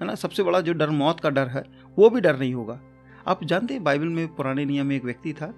है 0.00 0.06
ना 0.06 0.14
सबसे 0.14 0.42
बड़ा 0.42 0.60
जो 0.60 0.72
डर 0.72 0.90
मौत 0.90 1.20
का 1.20 1.30
डर 1.30 1.48
है 1.48 1.64
वो 1.98 2.10
भी 2.10 2.20
डर 2.20 2.38
नहीं 2.38 2.54
होगा। 2.54 2.80
आप 3.28 3.44
जानते 3.44 3.74
हैं 3.74 3.82
बाइबल 3.84 4.08
में 4.08 4.34
पुराने 4.34 4.64
नियम 4.64 4.86
में 4.86 4.96
एक 4.96 5.04
व्यक्ति 5.04 5.32
था 5.32 5.52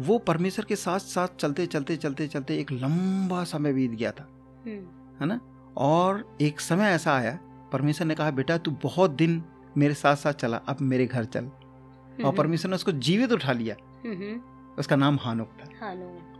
वो 0.00 0.18
परमेश्वर 0.18 0.64
के 0.64 0.76
साथ 0.76 0.98
साथ 1.00 1.36
चलते 1.38 1.66
चलते 1.66 1.96
चलते 1.96 2.26
चलते 2.28 2.56
एक 2.56 2.72
लंबा 2.72 3.42
समय 3.44 3.72
बीत 3.72 3.90
गया 3.92 4.10
था 4.10 4.28
हम्म। 4.66 5.20
है 5.20 5.26
ना 5.26 5.40
और 5.78 6.24
एक 6.40 6.60
समय 6.60 6.90
ऐसा 6.90 7.14
आया 7.14 7.38
परमेश्वर 7.72 8.06
ने 8.06 8.14
कहा 8.14 8.30
बेटा 8.32 8.58
तू 8.58 8.70
बहुत 8.82 9.10
दिन 9.12 9.42
मेरे 9.76 9.94
साथ 9.94 10.16
साथ 10.16 10.32
चला 10.34 10.56
अब 10.66 10.80
मेरे 10.82 11.06
घर 11.06 11.24
चल 11.26 11.44
और 11.44 12.20
हम्म। 12.20 12.36
परमेश्वर 12.36 12.70
ने 12.70 12.74
उसको 12.74 12.92
जीवित 13.00 13.32
उठा 13.32 13.52
लिया 13.52 13.76
हम्म। 14.04 14.40
उसका 14.78 14.96
नाम 14.96 15.18
हानुक 15.20 15.48
था 15.60 15.68
हानुक 15.80 16.35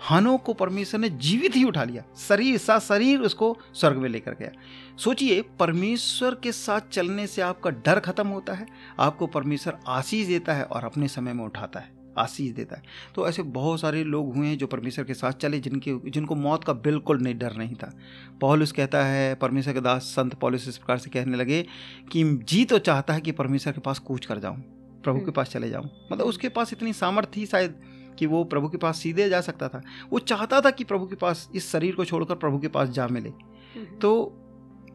हानुक 0.00 0.42
को 0.42 0.52
परमेश्वर 0.54 1.00
ने 1.00 1.08
जीवित 1.08 1.56
ही 1.56 1.64
उठा 1.64 1.84
लिया। 1.84 2.04
शरीर 2.18 2.58
सा 2.58 2.78
शरीर 2.78 3.20
उसको 3.20 3.56
स्वर्ग 3.74 3.96
में 3.96 4.08
लेकर 4.08 4.34
गया। 4.34 4.50
सोचिए 4.96 5.40
परमेश्वर 5.58 6.34
के 6.34 6.52
साथ 6.52 6.88
चलने 6.92 7.26
से 7.26 7.42
आपका 7.42 7.70
डर 7.70 8.00
खत्म 8.00 8.26
होता 8.26 8.52
है 8.52 8.66
आपको 8.98 9.26
परमेश्वर 9.26 9.78
आशीष 9.88 10.26
देता 10.26 10.54
है 10.54 10.64
और 10.64 10.84
अपने 10.84 11.08
समय 11.08 11.32
में 11.32 11.44
उठाता 11.44 11.80
है 11.80 11.98
आशीष 12.18 12.50
देता 12.52 12.76
है। 12.76 12.82
तो 13.14 13.28
ऐसे 13.28 13.42
बहुत 13.42 13.80
सारे 13.80 14.02
लोग 14.04 14.34
हुए 14.36 14.46
हैं 14.46 14.56
जो 14.58 14.66
परमेश्वर 14.66 15.04
के 15.04 15.14
साथ 15.14 15.32
चले 15.32 15.60
जिनके 15.60 16.10
जिनको 16.10 16.34
मौत 16.34 16.64
का 16.64 16.72
बिल्कुल 16.72 17.20
नहीं 17.20 17.38
डर 17.38 17.56
नहीं 17.56 17.74
था। 17.74 17.92
पॉलिस 18.40 18.72
कहता 18.72 19.04
है 19.04 19.34
परमेश्वर 19.34 19.74
के 19.74 19.80
दास 19.80 20.02
संत 20.02 20.34
पॉलिस 20.34 20.68
इस 20.68 20.78
प्रकार 20.78 20.98
से 20.98 21.10
कहने 21.10 21.36
लगे 21.36 21.62
कि 22.12 22.24
जी 22.44 22.64
तो 22.64 22.78
चाहता 22.78 23.14
है 23.14 23.20
कि 23.20 23.32
परमेश्वर 23.32 23.72
के 23.72 23.80
पास 23.80 23.98
कूच 23.98 24.26
कर 24.26 24.38
जाऊँ 24.38 24.56
प्रभु 25.04 25.18
के 25.18 25.22
हम्म। 25.22 25.32
पास 25.32 25.48
चले 25.48 25.70
जाऊँ। 25.70 25.90
मतलब 26.12 26.26
उसके 26.26 26.48
पास 26.48 26.72
इतनी 26.72 26.92
सामर्थ्य 26.92 27.30
थी 27.36 27.46
शायद 27.46 27.74
कि 28.20 28.26
वो 28.26 28.44
प्रभु 28.44 28.68
के 28.68 28.78
पास 28.78 28.98
सीधे 28.98 29.28
जा 29.28 29.40
सकता 29.40 29.68
था। 29.68 29.82
वो 30.10 30.18
चाहता 30.18 30.60
था 30.60 30.70
कि 30.70 30.84
प्रभु 30.84 31.06
के 31.06 31.14
पास 31.14 31.50
इस 31.54 31.72
शरीर 31.72 31.94
को 31.94 32.04
छोड़कर 32.04 32.34
प्रभु 32.34 32.58
के 32.58 32.68
पास 32.68 32.88
जा 32.88 33.08
मिले। 33.08 33.28
हम्म। 33.28 33.98
तो 33.98 34.36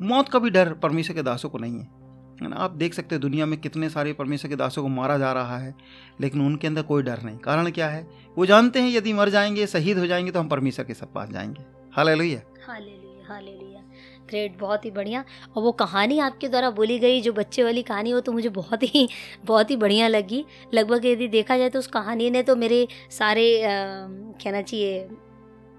मौत 0.01 0.29
का 0.29 0.39
भी 0.39 0.49
डर 0.49 0.73
परमेश्वर 0.73 1.15
के 1.15 1.21
दासों 1.21 1.49
को 1.49 1.57
नहीं 1.57 1.73
है। 1.73 2.05
है 2.43 2.49
ना? 2.49 2.55
आप 2.55 2.71
देख 2.71 2.93
सकते 2.93 3.15
हैं 3.15 3.21
दुनिया 3.21 3.45
में 3.45 3.59
कितने 3.59 3.89
सारे 3.89 4.13
परमेश्वर 4.13 4.49
के 4.49 4.55
दासों 4.55 4.81
को 4.81 4.87
मारा 4.87 5.17
जा 5.17 5.33
रहा 5.33 5.57
है 5.57 5.75
लेकिन 6.21 6.41
उनके 6.41 6.67
अंदर 6.67 6.81
कोई 6.81 7.03
डर 7.03 7.21
नहीं। 7.23 7.37
कारण 7.37 7.71
क्या 7.71 7.89
है? 7.89 8.07
वो 8.37 8.45
जानते 8.45 8.79
हैं 8.79 8.89
यदि 8.89 9.13
मर 9.13 9.29
जाएँगे 9.29 9.67
शहीद 9.67 9.97
हो 9.97 10.07
जाएँगे 10.07 10.31
तो 10.31 10.39
हम 10.39 10.47
परमेश्वर 10.47 10.85
के 10.85 10.93
सब 10.93 11.13
पास 11.13 11.29
जाएँगे। 11.29 11.61
हाल 11.93 12.09
हाल 12.09 13.14
हाल 13.27 13.45
ग्रेट 14.29 14.57
बहुत 14.59 14.85
ही 14.85 14.91
बढ़िया। 14.91 15.23
और 15.55 15.63
वो 15.63 15.71
कहानी 15.71 16.17
आपके 16.19 16.47
द्वारा 16.47 16.69
बोली 16.69 16.97
गई, 16.99 17.19
जो 17.21 17.33
बच्चे 17.33 17.63
वाली 17.63 17.81
कहानी 17.83 18.09
हो 18.09 18.19
तो 18.19 18.31
मुझे 18.31 18.49
बहुत 18.51 18.83
ही 18.85 19.07
बहुत 19.45 19.71
ही 19.71 19.75
बढ़िया 19.75 20.07
लगी। 20.07 20.43
लगभग 20.73 21.05
यदि 21.05 21.27
देखा 21.27 21.57
जाए 21.57 21.69
तो 21.69 21.79
उस 21.79 21.87
कहानी 21.89 22.29
ने 22.29 22.41
तो 22.43 22.55
मेरे 22.55 22.87
सारे 23.11 23.61
कहना 23.63 24.61
चाहिए, 24.61 25.07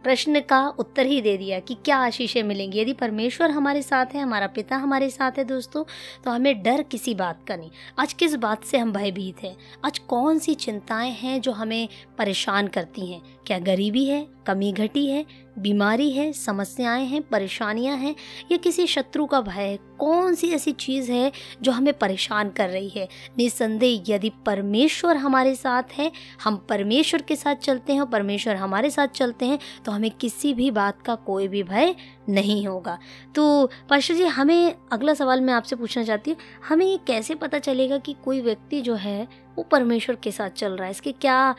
प्रश्न 0.05 0.41
का 0.41 0.67
उत्तर 0.69 1.07
ही 1.07 1.21
दे 1.21 1.37
दिया 1.37 1.59
कि 1.61 1.77
क्या 1.85 1.97
आशीषें 1.99 2.43
मिलेंगी। 2.43 2.81
यदि 2.81 2.93
परमेश्वर 2.93 3.51
हमारे 3.51 3.83
साथ 3.83 4.15
है, 4.15 4.21
हमारा 4.21 4.47
पिता 4.47 4.77
हमारे 4.77 5.11
साथ 5.11 5.39
है 5.39 5.45
दोस्तों 5.45 5.85
तो 6.25 6.31
हमें 6.31 6.63
डर 6.63 6.83
किसी 6.83 7.15
बात 7.15 7.45
का 7.49 7.57
नहीं। 7.57 7.71
आज 7.99 8.13
किस 8.13 8.35
बात 8.37 8.65
से 8.65 8.79
हम 8.79 8.93
भयभीत 8.93 9.43
हैं? 9.43 9.57
आज 9.85 9.99
कौन 9.99 10.39
सी 10.39 10.55
चिंताएँ 10.57 11.11
हैं 11.13 11.41
जो 11.41 11.53
हमें 11.53 11.89
परेशान 12.19 12.69
करती 12.69 13.13
हैं? 13.13 13.23
क्या 13.47 13.59
गरीबी 13.61 14.05
है? 14.05 14.27
कमी 14.47 14.73
घटी 14.73 15.07
है, 15.07 15.25
बीमारी 15.59 16.11
है, 16.11 16.33
समस्याएँ 16.33 17.05
हैं, 17.07 17.23
परेशानियाँ 17.23 17.97
हैं, 17.97 18.15
या 18.53 18.57
किसी 18.57 18.87
शत्रु 18.87 19.27
का 19.27 19.41
भय 19.41 19.53
है 19.53 19.79
कौन 19.99 20.35
सी 20.35 20.51
ऐसी 20.51 20.73
चीज़ 20.73 21.11
है 21.13 21.31
जो 21.63 21.73
हमें 21.73 21.93
परेशान 21.95 22.51
कर 22.51 22.69
रही 22.69 22.89
है? 22.89 23.09
निसंदेह 23.39 24.03
यदि 24.09 24.31
परमेश्वर 24.47 25.17
हमारे 25.17 25.55
साथ 25.55 25.83
है, 25.93 26.11
हम 26.45 26.57
परमेश्वर 26.69 27.23
के 27.23 27.37
साथ 27.37 27.57
चलते 27.57 27.93
हैं 27.93 28.01
और 28.01 28.07
परमेश्वर 28.07 28.57
हमारे 28.57 28.91
साथ 28.91 29.09
चलते 29.09 29.47
हैं 29.47 29.59
तो 29.85 29.93
हमें 29.93 30.11
किसी 30.11 30.53
भी 30.55 30.71
बात 30.71 31.03
का 31.03 31.15
कोई 31.15 31.49
भी 31.49 31.63
भय 31.63 31.95
नहीं 32.29 32.67
होगा। 32.67 32.99
तो 33.35 33.71
पाशा 33.91 34.15
जी, 34.15 34.25
हमें 34.25 34.75
अगला 34.93 35.15
सवाल 35.15 35.41
मैं 35.41 35.55
आपसे 35.55 35.77
पूछना 35.77 36.05
चाहती 36.05 36.31
हूँ, 36.31 36.39
हमें 36.69 36.87
ये 36.87 36.99
कैसे 37.07 37.35
पता 37.35 37.59
चलेगा 37.59 37.99
कि 37.99 38.17
कोई 38.25 38.41
व्यक्ति 38.41 38.81
जो 38.81 38.95
है, 38.95 39.23
वो 39.57 39.63
परमेश्वर 39.63 40.17
के 40.17 40.31
साथ 40.31 40.51
चल 40.51 40.73
रहा 40.73 40.85
है? 40.85 40.91
इसके 40.91 41.13
क्या 41.13 41.55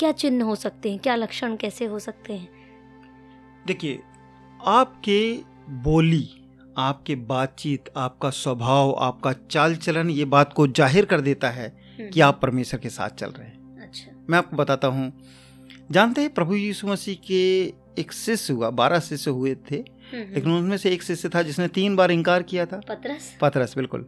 क्या 0.00 0.12
चिन्ह 0.12 0.44
हो 0.44 0.54
सकते 0.54 0.90
हैं? 0.90 0.98
क्या 0.98 1.14
लक्षण 1.14 1.56
कैसे 1.56 1.84
हो 1.84 1.98
सकते 1.98 2.32
हैं? 2.32 2.48
देखिए 3.66 4.00
आपके 4.60 5.20
बोली 5.82 6.28
आपके 6.78 7.14
बातचीत 7.14 7.90
आपका 7.96 8.30
स्वभाव 8.30 8.92
आपका 9.00 9.32
चाल 9.50 9.74
चलन 9.76 10.10
ये 10.10 10.24
बात 10.24 10.52
को 10.52 10.66
ज़ाहिर 10.68 11.04
कर 11.04 11.20
देता 11.20 11.50
है 11.50 11.68
कि 12.00 12.20
आप 12.20 12.40
परमेश्वर 12.42 12.80
के 12.80 12.88
साथ 12.88 13.10
चल 13.10 13.30
रहे 13.30 13.46
हैं। 13.46 13.82
अच्छा। 13.82 14.12
मैं 14.30 14.38
आपको 14.38 14.56
बताता 14.56 14.88
हूँ। 14.88 15.12
जानते 15.90 16.20
हैं 16.20 16.32
प्रभु 16.34 16.54
यीशु 16.54 16.86
मसीह 16.86 17.16
के 17.26 17.42
एक 18.00 18.12
शिष्य 18.12 18.52
हुआ 18.52 18.70
बारह 18.70 19.00
शिष्य 19.00 19.30
हुए 19.30 19.54
थे। 19.70 19.76
लेकिन 20.14 20.52
उनमें 20.52 20.76
से 20.76 20.90
एक 20.90 21.02
शिष्य 21.02 21.28
था 21.28 21.42
जिसने 21.42 21.68
तीन 21.68 21.96
बार 21.96 22.10
इनकार 22.10 22.42
किया 22.42 22.66
था। 22.66 22.80
पतरस? 22.88 23.36
पतरस 23.40 23.74
बिल्कुल। 23.76 24.06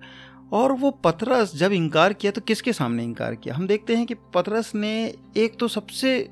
और 0.53 0.73
वो 0.73 0.91
पथरस 0.91 1.57
जब 1.57 1.73
इनकार 1.73 2.13
किया 2.13 2.33
तो 2.33 2.41
किसके 2.41 2.73
सामने 2.73 3.05
इनकार 3.05 3.35
किया? 3.35 3.55
हम 3.55 3.67
देखते 3.67 3.97
हैं 3.97 4.07
कि 4.07 4.15
पथरस 4.15 4.75
ने 4.75 5.15
एक 5.37 5.57
तो 5.59 5.69
सबसे 5.69 6.31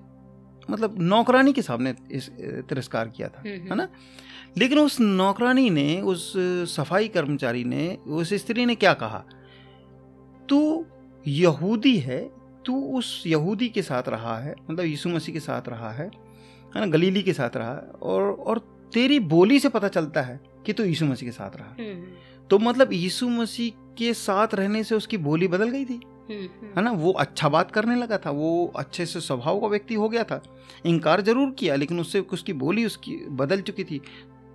मतलब 0.71 0.95
नौकरानी 0.99 1.53
के 1.53 1.63
सामने 1.63 1.95
इस 2.13 2.29
तिरस्कार 2.69 3.09
किया 3.09 3.29
था 3.29 3.43
है 3.49 3.75
ना? 3.75 3.89
लेकिन 4.59 4.79
उस 4.79 5.01
नौकरानी 5.01 5.71
ने 5.71 6.01
उस 6.01 6.33
सफ़ाई 6.77 7.09
कर्मचारी 7.09 7.65
ने 7.65 7.99
उस 8.07 8.35
स्त्री 8.35 8.67
ने 8.67 8.75
क्या 8.75 8.95
कहा? 8.95 9.25
तू 10.49 10.87
यहूदी 11.27 11.99
है 11.99 12.31
तू 12.67 12.99
उस 12.99 13.25
यहूदी 13.27 13.69
के 13.69 13.83
साथ 13.83 14.03
रहा 14.09 14.39
है 14.39 14.55
मतलब 14.71 14.85
यीशु 14.85 15.09
मसीह 15.09 15.33
के 15.33 15.41
साथ 15.41 15.63
रहा 15.69 15.91
है 15.91 16.11
है 16.77 16.81
ना? 16.81 16.87
गलीली 16.87 17.23
के 17.23 17.33
साथ 17.33 17.57
रहा 17.57 17.75
है 17.75 17.81
और 17.81 18.23
और 18.23 18.59
तेरी 18.95 19.21
बोली 19.21 19.61
से 19.61 19.69
पता 19.69 19.89
चलता 19.89 20.23
है 20.23 20.41
कि 20.67 20.73
तू 20.73 20.85
यीशु 20.85 21.07
मसीह 21.07 21.29
के 21.29 21.33
साथ 21.33 21.51
रहा 21.57 21.77
तो 22.51 22.59
मतलब 22.59 22.93
यीशु 22.93 23.29
मसीह 23.29 23.84
के 23.99 24.13
साथ 24.15 24.55
रहने 24.55 24.83
से 24.85 24.95
उसकी 24.95 25.17
बोली 25.19 25.49
बदल 25.49 25.71
गई 25.71 25.85
थी। 25.85 26.01
है 26.77 26.83
ना? 26.83 26.91
वो 26.91 27.13
अच्छा 27.13 27.49
बात 27.49 27.71
करने 27.71 27.97
लगा 27.97 28.19
था 28.19 28.31
वो 28.31 28.73
अच्छे 28.77 29.07
से 29.07 29.21
स्वभाव 29.21 29.61
का 29.61 29.67
व्यक्ति 29.67 29.95
हो 29.95 30.09
गया 30.09 30.25
था। 30.25 30.43
इनकार 30.87 31.21
ज़रूर 31.21 31.51
किया 31.51 31.75
लेकिन 31.77 32.01
उससे 32.01 32.21
उसकी 32.33 32.53
बोली 32.55 32.85
उसकी 32.85 33.17
बदल 33.33 33.61
चुकी 33.61 33.85
थी। 33.85 34.01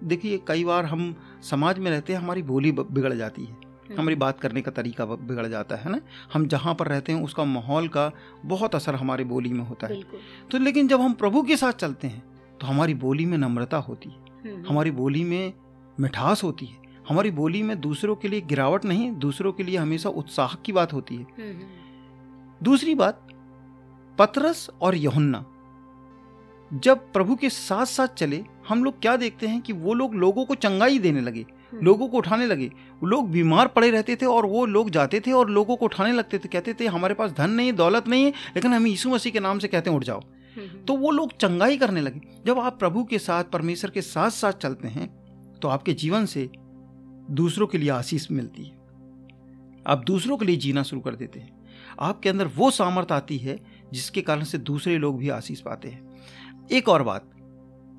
देखिए 0.04 0.40
कई 0.48 0.64
बार 0.64 0.86
हम 0.86 1.16
समाज 1.44 1.80
में 1.80 1.90
रहते 1.92 2.14
हैं 2.14 2.20
हमारी 2.20 2.42
बोली 2.44 2.72
बिगड़ 2.72 3.14
जाती 3.14 3.46
है। 3.46 3.96
हमारी 3.98 4.16
बात 4.16 4.40
करने 4.40 4.62
का 4.62 4.72
तरीका 4.72 5.06
बिगड़ 5.06 5.46
जाता 5.48 5.76
है 5.76 5.92
ना? 5.92 6.00
हम 6.34 6.48
जहाँ 6.48 6.74
पर 6.76 6.88
रहते 6.88 7.12
हैं 7.12 7.24
उसका 7.24 7.44
माहौल 7.46 7.88
का 7.88 8.12
बहुत 8.46 8.76
असर 8.76 8.96
हमारी 8.96 9.24
बोली 9.26 9.50
में 9.50 9.64
होता 9.66 9.88
है। 9.88 10.02
तो 10.52 10.58
लेकिन 10.58 10.88
जब 10.88 11.02
हम 11.02 11.14
प्रभु 11.14 11.42
के 11.44 11.58
साथ 11.58 11.74
चलते 11.76 12.08
हैं 12.08 12.24
तो 12.62 12.68
हमारी 12.68 12.94
बोली 12.96 13.26
में 13.26 13.38
नम्रता 13.38 13.78
होती 13.78 14.10
है। 14.10 14.62
हमारी 14.64 14.92
बोली 14.92 15.24
में 15.24 15.54
मिठास 16.00 16.44
होती 16.44 16.66
है। 16.66 16.89
हमारी 17.10 17.32
बोली 17.32 17.64
में 17.64 17.80
दूसरों 17.82 18.16
के 18.16 18.28
लिए 18.28 18.42
गिरावट 18.42 18.86
नहीं 18.86 19.12
दूसरों 19.12 19.52
के 19.52 19.64
लिए 19.64 19.78
हमेशा 19.78 20.10
उत्साह 20.10 20.54
की 20.56 20.72
बात 20.72 20.94
होती 20.94 21.16
है। 21.16 21.26
दूसरी 22.64 22.96
बात 22.96 23.28
पतरस 24.20 24.70
और 24.82 24.96
यहुन्ना। 24.96 25.46
जब 26.72 27.12
प्रभु 27.14 27.36
के 27.36 27.50
साथ 27.50 27.86
साथ 27.86 28.08
चले 28.08 28.44
हम 28.68 28.84
लोग 28.84 29.00
क्या 29.02 29.16
देखते 29.18 29.48
हैं 29.48 29.62
कि 29.62 29.74
वो 29.74 29.94
लोग 29.94 30.16
लोगों 30.16 30.46
को 30.46 30.56
चंगाई 30.56 31.00
देने 31.00 31.22
लगे 31.22 31.42
हम्म। 31.42 31.86
लोगों 31.86 32.08
को 32.08 32.18
उठाने 32.18 32.46
लगे। 32.46 32.72
लोग 33.04 33.30
बीमार 33.32 33.68
पड़े 33.68 33.90
रहते 33.92 34.16
थे 34.16 34.26
और 34.26 34.46
वो 34.46 34.66
लोग 34.66 34.90
जाते 34.90 35.20
थे 35.20 35.32
और 35.32 35.50
लोगों 35.50 35.76
को 35.76 35.86
उठाने 35.86 36.12
लगते 36.12 36.38
थे। 36.38 36.48
कहते 36.48 36.74
थे 36.74 36.88
हमारे 36.88 37.14
पास 37.14 37.32
धन 37.32 37.50
नहीं 37.50 37.68
है 37.68 37.74
दौलत 37.74 38.08
नहीं 38.08 38.26
है 38.26 38.34
लेकिन 38.56 38.74
हम 38.74 38.88
यीशु 38.88 39.10
मसीह 39.10 39.32
के 39.32 39.40
नाम 39.40 39.60
से 39.60 39.68
कहते 39.68 39.90
हैं 39.90 39.98
उठ 39.98 40.04
जाओ। 40.04 40.20
हम्म, 40.20 40.68
हम्म। 40.68 40.84
तो 40.86 40.98
वो 40.98 41.12
लोग 41.12 41.34
चंगाई 41.38 41.78
करने 41.78 42.02
लगे। 42.02 42.22
जब 42.46 42.60
आप 42.60 42.80
प्रभु 42.80 43.04
के 43.04 43.20
साथ 43.20 43.44
परमेश्वर 43.44 43.92
के 43.92 44.02
साथ 44.02 44.30
साथ 44.30 44.54
चलते 44.54 44.88
हैं 44.88 45.08
तो 45.62 45.68
आपके 45.68 45.94
जीवन 45.94 46.26
से 46.26 46.50
दूसरों 47.30 47.68
के 47.68 47.78
लिए 47.78 47.90
आशीष 47.90 48.32
मिलती 48.32 48.64
है। 48.64 48.72
आप 49.88 50.04
दूसरों 50.08 50.38
के 50.38 50.46
लिए 50.46 50.56
जीना 50.56 50.84
शुरू 50.84 51.02
कर 51.02 51.16
देते 51.16 51.40
हैं। 51.40 51.66
आपके 52.00 52.30
अंदर 52.30 52.48
वो 52.48 52.72
सामर्थ 52.72 53.12
आती 53.12 53.38
है 53.38 53.60
जिसके 53.94 54.22
कारण 54.22 54.44
से 54.44 54.58
दूसरे 54.58 54.98
लोग 54.98 55.18
भी 55.18 55.30
आशीष 55.30 55.62
पाते 55.62 55.90
हैं। 55.90 56.16
एक 56.72 56.90
और 56.90 57.04
बात 57.04 57.32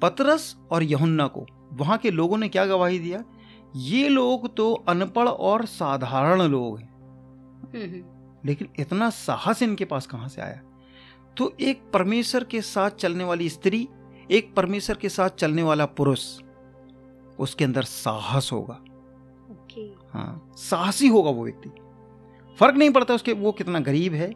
पतरस 0.03 0.57
और 0.71 0.83
यहुन्ना 0.83 1.27
को 1.27 1.47
वहाँ 1.73 1.99
के 1.99 2.11
लोगों 2.11 2.39
ने 2.39 2.49
क्या 2.49 2.67
गवाही 2.67 2.99
दिया? 2.99 3.25
ये 3.77 4.09
लोग 4.09 4.57
तो 4.57 4.75
अनपढ़ 4.75 5.29
और 5.29 5.67
साधारण 5.67 6.43
लोग 6.43 6.79
हैं। 6.79 6.95
हम्म, 7.75 7.83
हम्म। 7.83 8.05
लेकिन 8.45 8.69
इतना 8.79 9.11
साहस 9.11 9.63
इनके 9.63 9.85
पास 9.85 10.07
कहाँ 10.07 10.29
से 10.29 10.43
आया? 10.43 10.63
तो 11.37 11.57
एक 11.61 11.83
परमेश्वर 11.93 12.45
के 12.45 12.63
साथ 12.63 12.91
चलने 12.91 13.25
वाली 13.25 13.49
स्त्री 13.49 13.89
एक 14.31 14.55
परमेश्वर 14.55 14.97
के 14.97 15.09
साथ 15.09 15.31
चलने 15.31 15.63
वाला 15.63 15.87
पुरुष 15.87 16.41
उसके 17.39 17.65
अंदर 17.65 17.83
साहस 17.83 18.51
होगा। 18.53 18.81
हाँ 20.13 20.53
साहसी 20.57 21.09
होगा 21.09 21.31
वो 21.31 21.45
व्यक्ति। 21.45 21.71
फ़र्क 22.59 22.77
नहीं 22.77 22.91
पड़ता 22.91 23.15
उसके 23.15 23.33
वो 23.33 23.53
कितना 23.53 23.81
गरीब 23.81 24.15
है 24.15 24.35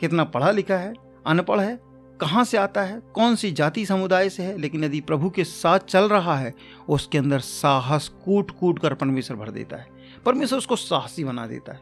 कितना 0.00 0.24
पढ़ा 0.24 0.50
लिखा 0.50 0.76
है 0.76 0.94
अनपढ़ 1.26 1.60
है 1.60 1.78
कहाँ 2.20 2.44
से 2.44 2.56
आता 2.56 2.82
है 2.82 3.00
कौन 3.14 3.36
सी 3.36 3.50
जाति 3.52 3.86
समुदाय 3.86 4.28
से 4.28 4.42
है 4.42 4.56
लेकिन 4.58 4.84
यदि 4.84 5.00
प्रभु 5.00 5.30
के 5.30 5.44
साथ 5.44 5.78
चल 5.78 6.08
रहा 6.08 6.36
है 6.36 6.54
उसके 6.88 7.18
अंदर 7.18 7.38
साहस 7.38 8.08
कूट 8.24 8.50
कूट 8.50 8.78
कर 8.78 8.94
परमेश्वर 8.94 9.36
भर 9.36 9.50
देता 9.50 9.76
है। 9.76 9.86
परमेश्वर 10.26 10.58
उसको 10.58 10.76
साहसी 10.76 11.24
बना 11.24 11.46
देता 11.46 11.72
है। 11.72 11.80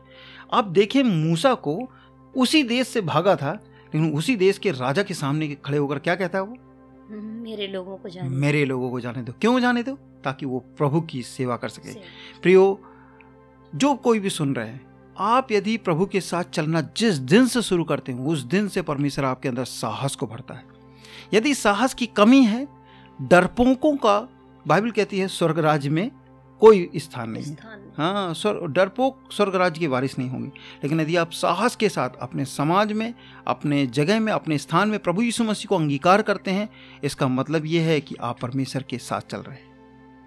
आप 0.53 0.65
देखें 0.65 1.03
मूसा 1.03 1.55
को 1.55 1.89
उसी 2.37 2.63
देश 2.63 2.89
से 2.89 3.01
भागा 3.01 3.37
था 3.37 3.53
लेकिन 3.95 4.13
उसी 4.13 4.37
देश 4.37 4.59
के 4.59 4.71
राजा 4.71 5.03
के 5.03 5.15
सामने 5.15 5.49
खड़े 5.65 5.79
होकर 5.79 5.99
क्या 5.99 6.15
कहता 6.15 6.39
है 6.39 6.45
वो? 6.45 6.57
मेरे 7.11 7.67
लोगों 7.67 7.97
को 7.97 8.09
जाने 8.09 8.29
मेरे 8.29 8.65
लोगों 8.65 8.91
को 8.91 9.01
जाने 9.01 9.23
दो। 9.23 9.33
क्यों 9.33 9.61
जाने 9.61 9.83
दो? 9.83 9.99
ताकि 10.25 10.47
वो 10.47 10.59
प्रभु 10.59 11.01
की 11.01 11.23
सेवा 11.23 11.57
कर 11.57 11.69
सके। 11.69 11.95
प्रियो 12.43 12.81
जो 13.75 13.95
कोई 13.95 14.19
भी 14.19 14.31
सुन 14.31 14.55
रहे 14.55 14.69
हैं 14.69 14.87
आप 15.19 15.53
यदि 15.53 15.77
प्रभु 15.77 16.07
के 16.07 16.21
साथ 16.21 16.45
चलना 16.45 16.81
जिस 16.97 17.15
दिन 17.15 17.47
से 17.47 17.63
शुरू 17.63 17.85
करते 17.85 18.13
हैं 18.13 18.21
उस 18.21 18.43
दिन 18.43 18.69
से 18.69 18.83
परमेश्वर 18.83 19.25
आपके 19.25 19.49
अंदर 19.49 19.65
साहस 19.65 20.15
को 20.15 20.27
भरता 20.27 20.55
है। 20.55 20.65
यदि 21.35 21.55
साहस 21.55 21.95
की 21.95 22.07
कमी 22.07 22.43
है 22.43 22.69
डरपोकों 23.23 23.97
का 23.97 24.19
बाइबल 24.67 24.91
कहती 24.91 25.19
है 25.19 25.29
स्वर्ग 25.29 25.59
राज्य 25.59 25.91
में 25.91 26.11
कोई 26.61 26.91
स्थान 26.97 27.31
नहीं 27.31 27.45
है। 27.45 27.57
हाँ 27.99 28.35
स्वर्ग 28.35 28.65
डरपोक 28.67 29.33
स्वर्ग 29.33 29.55
राज्य 29.55 29.81
की 29.81 29.87
वारिस 29.87 30.19
नहीं 30.19 30.31
होंगे। 30.31 30.49
लेकिन 30.83 31.01
यदि 31.01 31.17
आप 31.17 31.31
साहस 31.31 31.77
के 31.77 31.89
साथ 31.89 32.11
अपने 32.21 32.45
समाज 32.45 32.93
में 32.93 33.15
अपने 33.47 33.87
जगह 33.87 34.21
में 34.21 34.33
अपने 34.33 34.59
स्थान 34.59 34.89
में 34.89 34.99
प्रभु 34.99 35.23
यीशु 35.23 35.45
मसीह 35.45 35.69
को 35.69 35.77
अंगीकार 35.77 36.23
करते 36.23 36.51
हैं 36.51 36.69
इसका 37.05 37.29
मतलब 37.29 37.67
ये 37.67 37.81
है 37.81 38.01
कि 38.01 38.17
आप 38.21 38.41
परमेश्वर 38.41 38.83
के 38.83 38.99
साथ 38.99 39.21
चल 39.21 39.39
रहे 39.39 39.57
हैं। 39.57 39.68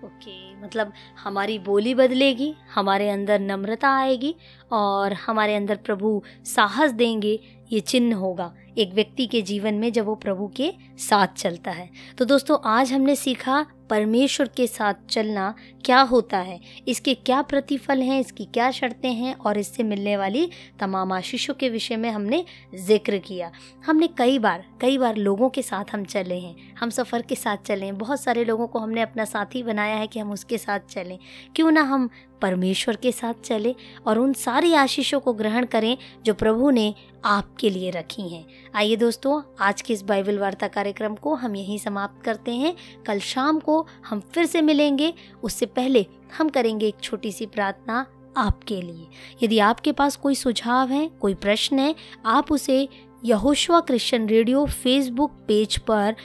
ओके 0.05 0.63
मतलब 0.63 0.93
हमारी 1.23 1.59
बोली 1.59 1.93
बदलेगी, 1.95 2.53
हमारे 2.73 3.09
अंदर 3.09 3.39
नम्रता 3.39 3.89
आएगी 3.89 4.35
और 4.71 5.13
हमारे 5.13 5.55
अंदर 5.55 5.75
प्रभु 5.75 6.23
साहस 6.45 6.91
देंगे, 6.91 7.39
ये 7.71 7.79
चिन्ह 7.79 8.15
होगा। 8.15 8.53
एक 8.77 8.93
व्यक्ति 8.93 9.25
के 9.27 9.41
जीवन 9.41 9.73
में 9.73 9.91
जब 9.93 10.05
वो 10.05 10.15
प्रभु 10.15 10.47
के 10.57 10.71
साथ 10.99 11.35
चलता 11.37 11.71
है। 11.71 11.89
तो 12.17 12.25
दोस्तों, 12.25 12.57
आज 12.65 12.91
हमने 12.91 13.15
सीखा 13.15 13.65
परमेश्वर 13.89 14.49
के 14.57 14.65
साथ 14.67 14.93
चलना 15.09 15.53
क्या 15.85 15.99
होता 16.01 16.37
है, 16.37 16.59
इसके 16.87 17.13
क्या 17.15 17.41
प्रतिफल 17.41 18.01
हैं, 18.01 18.19
इसकी 18.19 18.45
क्या 18.45 18.69
शर्तें 18.71 19.11
हैं 19.11 19.33
और 19.35 19.57
इससे 19.57 19.83
मिलने 19.83 20.15
वाली 20.17 20.49
तमाम 20.79 21.11
आशीषों 21.11 21.53
के 21.53 21.69
विषय 21.69 21.95
में 21.95 22.09
हमने 22.09 22.43
ज़िक्र 22.77 23.17
किया। 23.17 23.51
हमने 23.85 24.07
कई 24.17 24.39
बार 24.39 24.63
कई 24.81 24.97
बार 24.97 25.17
लोगों 25.17 25.49
के 25.49 25.61
साथ 25.61 25.93
हम 25.93 26.05
चले 26.05 26.35
हैं, 26.35 26.55
हम 26.79 26.89
सफ़र 26.89 27.21
के 27.21 27.35
साथ 27.35 27.57
चले 27.57 27.85
हैं, 27.85 27.97
बहुत 27.97 28.21
सारे 28.21 28.45
लोगों 28.45 28.67
को 28.67 28.79
हमने 28.79 29.01
अपना 29.01 29.25
साथी 29.25 29.63
बनाया 29.63 29.95
है 29.95 30.07
कि 30.07 30.19
हम 30.19 30.31
उसके 30.31 30.57
साथ 30.57 30.79
चलें। 30.89 31.17
क्यों 31.55 31.71
ना 31.71 31.81
हम 31.83 32.09
परमेश्वर 32.41 32.95
के 32.95 33.11
साथ 33.11 33.41
चले 33.43 33.75
और 34.07 34.19
उन 34.19 34.33
सारी 34.33 34.73
आशीषों 34.73 35.19
को 35.19 35.33
ग्रहण 35.33 35.65
करें 35.65 35.95
जो 36.25 36.33
प्रभु 36.33 36.69
ने 36.69 36.93
आपके 37.25 37.69
लिए 37.69 37.89
रखी 37.91 38.27
हैं। 38.29 38.45
आइए 38.75 38.95
दोस्तों, 38.95 39.41
आज 39.59 39.81
के 39.81 39.93
इस 39.93 40.01
बाइबल 40.01 40.39
वार्ता 40.39 40.67
कार्यक्रम 40.67 41.15
को 41.15 41.35
हम 41.35 41.55
यहीं 41.55 41.77
समाप्त 41.77 42.23
करते 42.23 42.51
हैं। 42.51 42.75
कल 43.05 43.19
शाम 43.19 43.59
को 43.59 43.87
हम 44.05 44.19
फिर 44.19 44.45
से 44.45 44.61
मिलेंगे। 44.61 45.13
उससे 45.43 45.65
पहले 45.65 46.05
हम 46.37 46.49
करेंगे 46.49 46.87
एक 46.87 46.95
छोटी 47.03 47.31
सी 47.31 47.45
प्रार्थना 47.45 48.05
आपके 48.37 48.81
लिए। 48.81 49.07
यदि 49.43 49.59
आपके 49.59 49.91
पास 49.91 50.15
कोई 50.15 50.35
सुझाव 50.35 50.89
है, 50.89 51.07
कोई 51.07 51.33
प्रश्न 51.33 51.79
है, 51.79 51.95
आप 52.25 52.51
उसे 52.51 52.89
Yehoshua 53.25 53.79
Christian 53.79 54.29
radio 54.29 54.65
Facebook 54.65 55.31
page 55.47 55.77
पर 55.77 56.15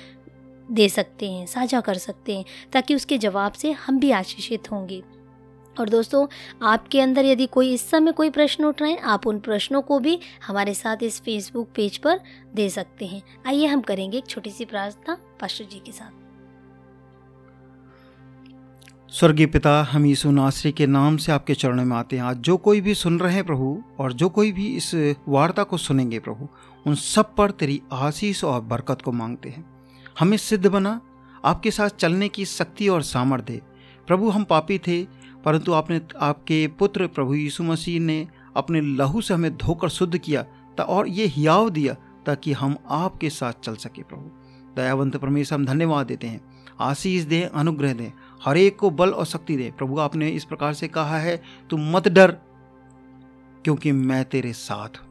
दे 0.70 0.88
सकते 0.88 1.30
हैं, 1.30 1.46
साझा 1.46 1.80
कर 1.80 1.94
सकते 1.94 2.36
हैं, 2.36 2.44
ताकि 2.72 2.94
उसके 2.94 3.18
जवाब 3.18 3.52
से 3.52 3.72
हम 3.72 4.00
भी 4.00 4.10
आशीषित 4.10 4.72
होंगे। 4.72 5.02
और 5.78 5.88
दोस्तों, 5.88 6.26
आपके 6.62 7.00
अंदर 7.00 7.24
यदि 7.24 7.46
कोई 7.46 7.72
इस 7.74 7.88
समय 7.90 8.12
कोई 8.12 8.30
प्रश्न 8.30 8.64
उठ 8.64 8.82
रहे 8.82 8.90
हैं, 8.90 9.00
आप 9.00 9.26
उन 9.26 9.38
प्रश्नों 9.38 9.82
को 9.82 9.98
भी 9.98 10.18
हमारे 10.46 10.74
साथ 10.74 11.02
इस 11.02 11.20
फेसबुक 11.20 11.68
पेज 11.74 11.96
पर 11.96 12.20
दे 12.54 12.68
सकते 12.70 13.06
हैं। 13.06 13.22
आइए 13.46 13.66
हम 13.66 13.80
करेंगे 13.80 14.18
एक 14.18 14.26
छोटी 14.26 14.50
सी 14.50 14.64
प्रार्थना 14.64 15.16
पास्टर 15.40 15.64
जी 15.64 15.78
के 15.78 15.92
साथ। 15.92 16.24
स्वर्गीय 19.10 19.46
पिता, 19.46 19.82
हम 19.82 20.06
यीशु 20.06 20.30
नासरी 20.30 20.72
के 20.72 20.86
नाम 20.86 21.16
से 21.16 21.32
आपके 21.32 21.54
चरणों 21.54 21.84
में 21.84 21.96
आते 21.96 22.16
हैं। 22.16 22.22
आज 22.22 22.36
जो 22.36 22.56
कोई 22.56 22.80
भी 22.80 22.94
सुन 22.94 23.18
रहे 23.20 23.34
हैं 23.34 23.44
प्रभु, 23.44 23.82
और 23.98 24.12
जो 24.12 24.28
कोई 24.28 24.52
भी 24.52 24.66
इस 24.66 25.14
वार्ता 25.28 25.62
को 25.62 25.76
सुनेंगे 25.76 26.18
प्रभु, 26.18 26.48
उन 26.86 26.94
सब 26.94 27.34
पर 27.34 27.50
तेरी 27.50 27.80
आशीष 27.92 28.44
और 28.44 28.60
बरकत 28.60 29.02
को 29.02 29.12
मांगते 29.12 29.48
हैं। 29.48 29.64
हमें 30.18 30.36
सिद्ध 30.36 30.66
बना, 30.66 31.00
आपके 31.44 31.70
साथ 31.70 31.88
चलने 31.88 32.28
की 32.28 32.44
शक्ति 32.44 32.88
और 32.88 33.02
सामर्थ्य 33.02 33.60
प्रभु, 34.06 34.28
हम 34.30 34.44
पापी 34.44 34.78
थे 34.78 35.02
परंतु 35.46 35.72
आपने, 35.72 36.00
आपके 36.20 36.68
पुत्र 36.68 37.06
प्रभु 37.06 37.34
यीशु 37.34 37.64
मसीह 37.64 38.00
ने 38.00 38.28
अपने 38.56 38.80
लहू 38.80 39.20
से 39.20 39.34
हमें 39.34 39.56
धोकर 39.56 39.88
शुद्ध 39.88 40.18
किया, 40.18 40.42
ता 40.78 40.82
और 40.82 41.08
ये 41.08 41.26
हियाव 41.26 41.70
दिया, 41.70 41.96
ताकि 42.26 42.52
हम 42.52 42.76
आपके 42.88 43.30
साथ 43.30 43.52
चल 43.52 43.74
सके 43.74 44.02
प्रभु। 44.02 44.30
दयावंत 44.76 45.16
परमेश्वर, 45.16 45.58
हम 45.58 45.66
धन्यवाद 45.66 46.06
देते 46.06 46.26
हैं। 46.26 46.40
आशीष 46.80 47.22
दें, 47.22 47.46
अनुग्रह 47.46 47.92
दें। 47.92 48.12
हर 48.44 48.56
एक 48.56 48.78
को 48.78 48.90
बल 48.90 49.10
और 49.10 49.24
शक्ति 49.24 49.56
दें। 49.56 49.72
प्रभु, 49.72 49.98
आपने 49.98 50.28
इस 50.28 50.44
प्रकार 50.44 50.72
से 50.72 50.88
कहा 50.88 51.18
है, 51.18 51.42
तू 51.70 51.76
मत 51.76 52.08
डर, 52.08 52.30
क्योंकि 53.64 53.92
मैं 53.92 54.24
तेरे 54.24 54.52
साथ 54.52 54.88
हूँ। 54.88 55.06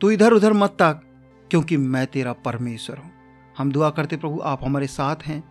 तू 0.00 0.10
इधर 0.10 0.32
उधर 0.32 0.52
मत 0.52 0.76
ताक, 0.78 1.02
क्योंकि 1.50 1.76
मैं 1.76 2.06
तेरा 2.06 2.32
परमेश्वर 2.32 2.96
हूँ। 2.96 3.10
हम 3.58 3.72
दुआ 3.72 3.90
करते 3.90 4.16
प्रभु, 4.16 4.40
आप 4.44 4.64
हमारे 4.64 4.86
साथ 4.86 5.16
हैं। 5.16 5.44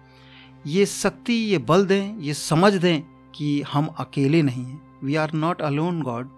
ये 0.68 0.86
शक्ति, 0.86 1.34
ये 1.34 1.58
बल 1.58 1.86
दें, 1.86 2.20
ये 2.20 2.34
समझ 2.34 2.74
दें 2.74 3.11
कि 3.36 3.62
हम 3.62 3.86
अकेले 3.86 4.42
नहीं 4.42 4.66
हैं। 4.66 5.00
We 5.04 5.16
are 5.16 5.34
not 5.34 5.62
alone 5.62 6.02
God 6.02 6.30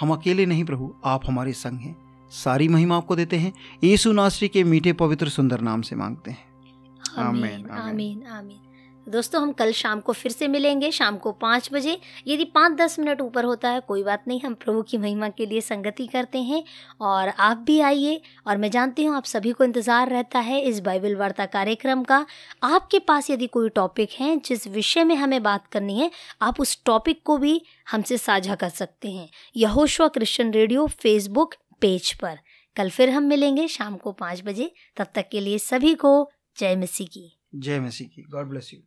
हम 0.00 0.12
अकेले 0.12 0.46
नहीं 0.46 0.64
प्रभु। 0.64 0.94
आप 1.04 1.20
हमारे 1.26 1.52
संग 1.52 1.78
हैं। 1.78 1.96
सारी 2.30 2.68
महिमा 2.68 2.96
आपको 2.96 3.16
देते 3.16 3.36
हैं। 3.36 3.52
यीशु 3.84 4.12
नासरी 4.12 4.48
के 4.48 4.64
मीठे 4.64 4.92
पवित्र 4.92 5.28
सुंदर 5.28 5.60
नाम 5.60 5.82
से 5.82 5.96
मांगते 5.96 6.30
हैं। 6.30 6.44
आमीन। 7.18 7.70
आमीन, 7.70 8.26
आमीन। 8.26 8.56
दोस्तों, 9.08 9.42
हम 9.42 9.52
कल 9.52 9.72
शाम 9.72 10.00
को 10.00 10.12
फिर 10.12 10.32
से 10.32 10.48
मिलेंगे, 10.48 10.90
शाम 10.90 11.16
को 11.16 11.32
पाँच 11.32 11.68
बजे। 11.72 11.98
यदि 12.26 12.44
पाँच 12.44 12.72
दस 12.72 12.98
मिनट 12.98 13.20
ऊपर 13.20 13.44
होता 13.44 13.70
है, 13.70 13.80
कोई 13.80 14.02
बात 14.02 14.24
नहीं, 14.28 14.40
हम 14.40 14.54
प्रभु 14.54 14.82
की 14.82 14.98
महिमा 14.98 15.28
के 15.28 15.46
लिए 15.46 15.60
संगति 15.60 16.06
करते 16.06 16.38
हैं। 16.38 16.62
और 17.00 17.28
आप 17.28 17.56
भी 17.56 17.80
आइए, 17.80 18.20
और 18.46 18.56
मैं 18.56 18.70
जानती 18.70 19.04
हूँ 19.04 19.16
आप 19.16 19.24
सभी 19.24 19.52
को 19.52 19.64
इंतज़ार 19.64 20.08
रहता 20.08 20.38
है 20.38 20.60
इस 20.60 20.80
बाइबल 20.80 21.16
वार्ता 21.16 21.46
कार्यक्रम 21.46 22.04
का। 22.04 22.26
आपके 22.62 22.98
पास 22.98 23.30
यदि 23.30 23.46
कोई 23.46 23.68
टॉपिक 23.68 24.10
है, 24.10 24.36
जिस 24.36 24.66
विषय 24.66 25.04
में 25.04 25.16
हमें 25.16 25.42
बात 25.42 25.66
करनी 25.66 25.98
है, 25.98 26.10
आप 26.42 26.60
उस 26.60 26.82
टॉपिक 26.84 27.22
को 27.22 27.38
भी 27.38 27.60
हमसे 27.90 28.18
साझा 28.18 28.54
कर 28.54 28.68
सकते 28.68 29.10
हैं। 29.10 29.28
Yehoshua 29.56 30.08
Christian 30.08 30.52
radio 30.52 30.86
Facebook 30.86 31.54
page 31.80 32.12
पर। 32.12 32.38
कल 32.76 32.90
फिर 32.90 33.10
हम 33.10 33.22
मिलेंगे 33.22 33.68
शाम 33.68 33.96
को 33.96 34.12
पाँच 34.12 34.42
बजे। 34.44 34.72
तब 34.96 35.06
तक 35.14 35.28
के 35.32 35.40
लिए 35.40 35.58
सभी 35.58 35.94
को 35.94 36.30
जय 36.58 36.76
मसीह 36.76 37.06
की। 37.06 37.30
जय 37.54 37.80
मसीह 37.80 38.08
की। 38.08 38.22
God 38.22 38.48
bless 38.48 38.70
you. 38.74 38.80